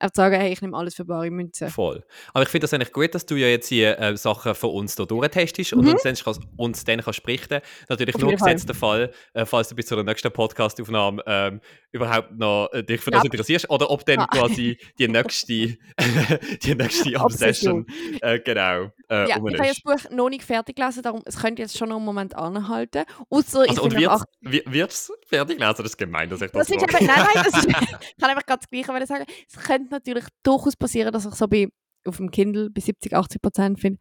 [0.00, 1.68] einfach sagen, hey, ich nehme alles für bare Münze.
[1.68, 2.04] Voll.
[2.32, 4.96] Aber ich finde das eigentlich gut, dass du ja jetzt hier äh, Sachen von uns
[4.96, 5.90] hier durchtestest und Mhm.
[5.92, 7.60] uns dann, kannst, uns dann kannst berichten.
[7.88, 11.60] Natürlich Auf nur gesetzt der Fall, äh, falls du bis zu der nächsten Podcastaufnahme ähm,
[11.92, 13.26] überhaupt noch äh, dich für das Ja.
[13.26, 14.26] interessierst oder ob dann Ja.
[14.26, 15.76] quasi die nächste,
[16.62, 17.86] die nächste Obsession,
[18.20, 21.36] äh, genau, äh, Ja, um ich habe das Buch noch nicht fertig gelesen, darum es
[21.38, 23.04] könnte jetzt schon noch einen Moment anhalten.
[23.30, 25.74] Ich Also, und wird es fertig lesen?
[25.76, 28.30] Das ist gemein, dass ich das, das ist eben, nein, nein, das ist, ich kann
[28.30, 29.24] einfach ganz das Gleiche sagen.
[29.48, 31.68] Es könnte natürlich durchaus passieren, dass ich so bei,
[32.06, 33.98] auf dem Kindle bei 70, 80 Prozent finde.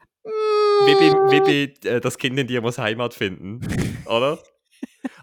[0.86, 3.60] Wie bei, wie bei äh, das Kind in dir muss Heimat finden,
[4.06, 4.40] oder?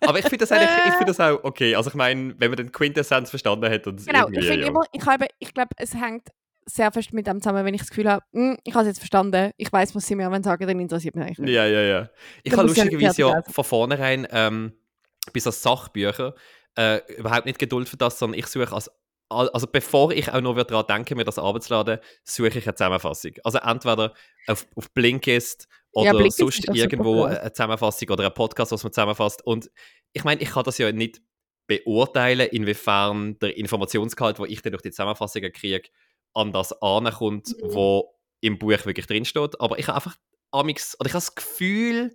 [0.02, 1.74] Aber ich finde das eigentlich, ich finde das auch okay.
[1.74, 4.68] Also ich meine, wenn man den Quintessenz verstanden hat und Genau, irgendwie, ich finde ja.
[4.68, 6.28] immer, ich, habe, ich glaube, es hängt
[6.66, 8.98] sehr fest mit dem zusammen, wenn ich das Gefühl habe, «Hm, ich habe es jetzt
[8.98, 11.54] verstanden, ich weiß, was sie mir wollen sagen, dann interessiert mich eigentlich nicht.
[11.54, 12.10] Ja, ja, ja.
[12.42, 14.72] Ich Dann habe ja lustigerweise ja von vornherein ähm,
[15.32, 16.32] bei so Sachbüchern
[16.76, 18.94] äh, überhaupt nicht Geduld für das, sondern ich suche als al-
[19.28, 23.32] also bevor ich auch noch daran denke, mir das abzuladen, suche ich eine Zusammenfassung.
[23.42, 24.14] Also entweder
[24.46, 28.92] auf, auf Blinkist oder Ja, Blinkist sonst irgendwo eine Zusammenfassung oder ein Podcast, was man
[28.92, 29.44] zusammenfasst.
[29.44, 29.70] Und
[30.12, 31.20] ich meine, ich kann das ja nicht
[31.66, 35.88] beurteilen, inwiefern der Informationsgehalt, den ich dann durch die Zusammenfassungen kriege,
[36.34, 37.74] an das ankommt, Mhm.
[37.74, 39.60] wo im Buch wirklich drinsteht.
[39.60, 40.16] Aber ich habe einfach
[40.52, 42.14] amix, oder ich habe das Gefühl,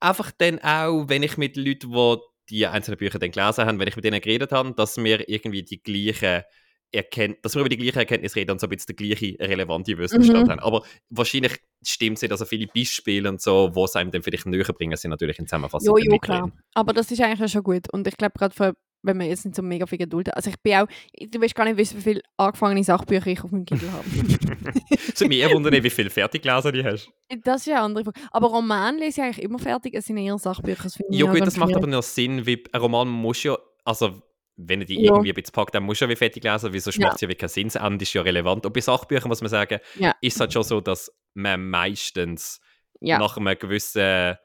[0.00, 2.18] einfach dann auch, wenn ich mit Leuten, die
[2.50, 5.62] die einzelnen Bücher dann gelesen haben, wenn ich mit denen geredet habe, dass wir irgendwie
[5.62, 6.44] die gleiche
[6.92, 9.98] Erkennt dass wir über die gleiche Erkenntnis reden und so ein bisschen den gleichen relevante
[9.98, 10.50] Wissensstand Mhm.
[10.52, 10.60] haben.
[10.60, 14.46] Aber wahrscheinlich stimmt es nicht, also viele Beispiele und so, wo es einem dann vielleicht
[14.46, 16.42] näher bringen, sind natürlich in Zusammenfassung Jo, jo, klar.
[16.42, 16.52] drin.
[16.74, 17.92] Aber das ist eigentlich schon gut.
[17.92, 20.36] Und ich glaube, gerade für- wenn man jetzt nicht so mega viel Geduld hat.
[20.36, 20.86] Also ich bin auch,
[21.18, 24.04] du willst gar nicht wie viele angefangene Sachbücher ich auf meinem Kindle habe.
[25.16, 27.08] Es würde mich eher wundern, wie viele Fertigleser die hast.
[27.44, 28.20] das ist ja eine andere Frage.
[28.32, 30.88] Aber Roman lese ich eigentlich immer fertig, es sind eher Sachbücher.
[31.10, 34.20] Ja gut, das macht aber nur Sinn, weil ein Roman muss ja, also
[34.56, 35.12] wenn er die Ja.
[35.12, 37.06] irgendwie ein bisschen packt, dann muss er ja wie fertig lesen, weil sonst Ja.
[37.06, 37.68] macht es ja wie keinen Sinn.
[37.68, 38.64] Das Ende ist ja relevant.
[38.66, 40.14] Und bei Sachbüchern muss man sagen, Ja.
[40.20, 42.60] ist es halt schon so, dass man meistens
[43.00, 43.18] Ja.
[43.18, 44.36] nach einem gewissen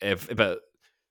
[0.00, 0.16] äh,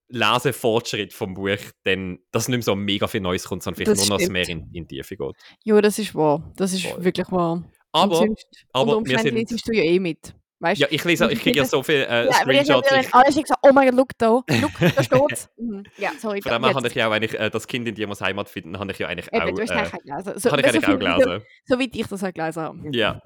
[0.09, 4.07] Lesefortschritt vom Buch dann, dass nicht mehr so mega viel Neues kommt, sondern vielleicht Das
[4.09, 5.35] nur noch mehr in, in die Tiefe geht.
[5.63, 6.51] ja, das ist wahr.
[6.55, 7.03] Das ist Voll.
[7.03, 7.63] wirklich wahr.
[7.91, 10.35] Aber, und sonst, aber unter wir Umständen sind- du ja eh mit.
[10.63, 12.89] Weißt ja, ich lese, ich kriege ja so viele äh, Ja, ich Screenshots.
[12.89, 14.27] habe Ich, alles gesagt, oh mein Gott, look da,
[14.61, 15.49] look, da steht's.
[15.57, 15.83] Mhm.
[15.97, 16.41] Ja, sorry.
[16.41, 18.79] von dem habe ich ja auch eigentlich, äh, das Kind in dir muss Heimat finden,
[18.79, 20.39] habe ich ja eigentlich Eben, auch, du hast äh, gelesen.
[20.39, 21.41] So, habe ich eigentlich auch so, gelesen.
[21.65, 22.79] So wie ich das auch gelesen habe.
[22.93, 23.21] Ja.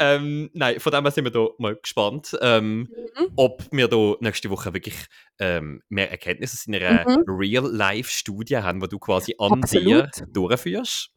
[0.00, 3.28] ähm, nein, von dem her sind wir da mal gespannt, ähm, Mhm.
[3.36, 4.94] ob wir da nächste Woche wirklich
[5.38, 7.24] ähm, mehr Erkenntnisse in einer Mhm.
[7.26, 10.16] Real-Life-Studie haben, die du quasi an Absolut.
[10.16, 11.10] dir durchführst.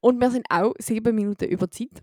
[0.00, 2.02] Und wir sind auch sieben Minuten über Zeit.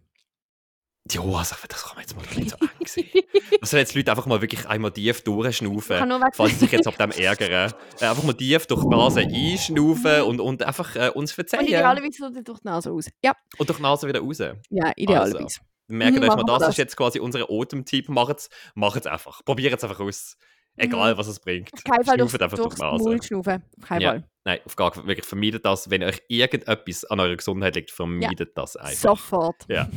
[1.11, 3.09] Ja, also das kann man jetzt mal nicht so eng sehen.
[3.61, 6.97] Das sollen jetzt Leute einfach mal wirklich einmal tief durchschnaufen, falls sie sich jetzt ab
[6.97, 7.73] dem ärgern.
[7.99, 11.67] Äh, einfach mal tief durch die Nase einschnaufen und, und einfach äh, uns Und verzeihen.
[11.67, 13.05] idealerweise so durch die Nase aus.
[13.23, 14.39] Ja, Und durch die Nase wieder raus.
[14.39, 15.59] ja idealerweise.
[15.87, 16.69] Merkt Mhm, euch mal, das, das.
[16.69, 18.09] ist jetzt quasi unser Atemtipp.
[18.09, 19.45] Macht es macht's einfach.
[19.45, 20.35] Probiert es einfach aus.
[20.75, 21.71] Egal, was es bringt.
[21.71, 23.23] Auf keinen Fall durchs, einfach durch die Nase.
[23.23, 23.63] Schnaufen.
[23.79, 24.23] Auf keinen Ja.
[24.45, 24.53] Fall.
[24.53, 25.89] Nein, auf gar keinen Wirklich, vermeidet das.
[25.89, 28.93] Wenn euch irgendetwas an eurer Gesundheit liegt, vermeidet das einfach.
[29.17, 29.55] Sofort.
[29.67, 29.89] Ja.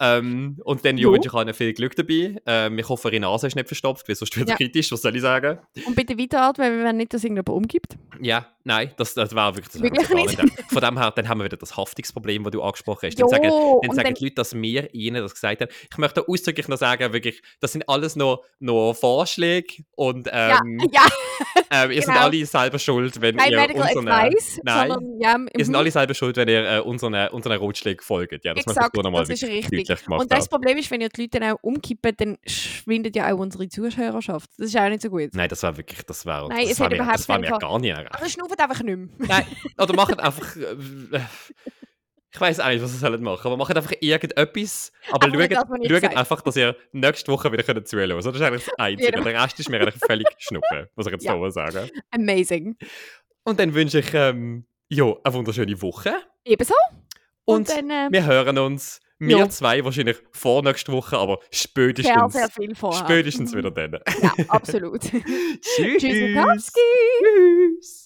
[0.00, 1.12] Ähm, und dann ja, Jo.
[1.12, 2.36] wünsche ich euch viel Glück dabei.
[2.46, 4.56] Ähm, ich hoffe, eure Nase ist nicht verstopft, weil sonst wird Ja.
[4.56, 4.90] kritisch.
[4.92, 5.58] Was soll ich sagen?
[5.86, 7.96] Und bitte weiteratmen, weil wir wollen nicht, dass irgendjemand umgibt.
[8.20, 10.42] Ja, nein, das, das war wirklich, das Wirklich nicht?
[10.42, 10.62] nicht.
[10.72, 13.18] Von dem her, dann haben wir wieder das Haftungsproblem, das du angesprochen hast.
[13.18, 15.70] Jo, Dann sagen, dann sagen dann- die Leute, dass wir ihnen das gesagt haben.
[15.90, 20.80] Ich möchte ausdrücklich noch sagen, wirklich, das sind alles noch, noch Vorschläge und Ja, ähm,
[20.92, 21.02] ja,
[21.70, 22.26] ähm, ihr seid genau.
[22.26, 24.88] alle selber schuld, wenn kein ihr unseren, Advice, Nein.
[24.88, 28.44] sondern ja, ihr seid alle selber schuld, wenn ihr äh, unseren, unseren Ratschlägen folgt.
[28.44, 29.88] Ja, das Exakt, nur noch mal das ist richtig.
[30.08, 30.48] Und das.
[30.48, 34.50] Problem ist, wenn ihr die Leute dann auch umkippen, dann schwindet ja auch unsere Zuhörerschaft.
[34.56, 35.30] Das ist auch nicht so gut.
[35.32, 37.58] Nein, das war wirklich, das war, Nein, das hat mir, überhaupt das war keinen mir
[37.58, 38.14] gar nicht recht.
[38.14, 39.08] Also schnauft einfach nicht mehr.
[39.18, 39.46] Nein,
[39.78, 40.56] oder macht einfach.
[40.56, 41.20] Äh,
[42.34, 44.92] ich weiß auch nicht, was ihr sollt machen, aber macht einfach irgendetwas.
[45.12, 48.26] Aber nicht das, schaut, schaut einfach, dass ihr nächste Woche wieder könnt zuhören könnt.
[48.26, 49.12] Das ist eigentlich das Einzige.
[49.12, 49.24] Genau.
[49.24, 51.32] Der Rest ist mir eigentlich völlig schnuppe, muss ich jetzt Ja.
[51.38, 51.88] so sagen.
[52.10, 52.76] Amazing.
[53.44, 56.12] Und dann wünsche ich ähm, ja, eine wunderschöne Woche.
[56.44, 56.74] Ebenso.
[57.44, 59.48] Und, Und, dann äh, wir hören uns, wir Ja.
[59.48, 63.04] zwei wahrscheinlich vor nächste Woche, aber sehr, spätestens, sehr viel vorher.
[63.04, 63.58] spätestens Mhm.
[63.58, 64.00] wieder dann.
[64.22, 65.02] Ja, absolut.
[65.60, 66.02] Tschüss.
[66.02, 66.72] Tschüss.
[66.72, 68.03] Tschüss.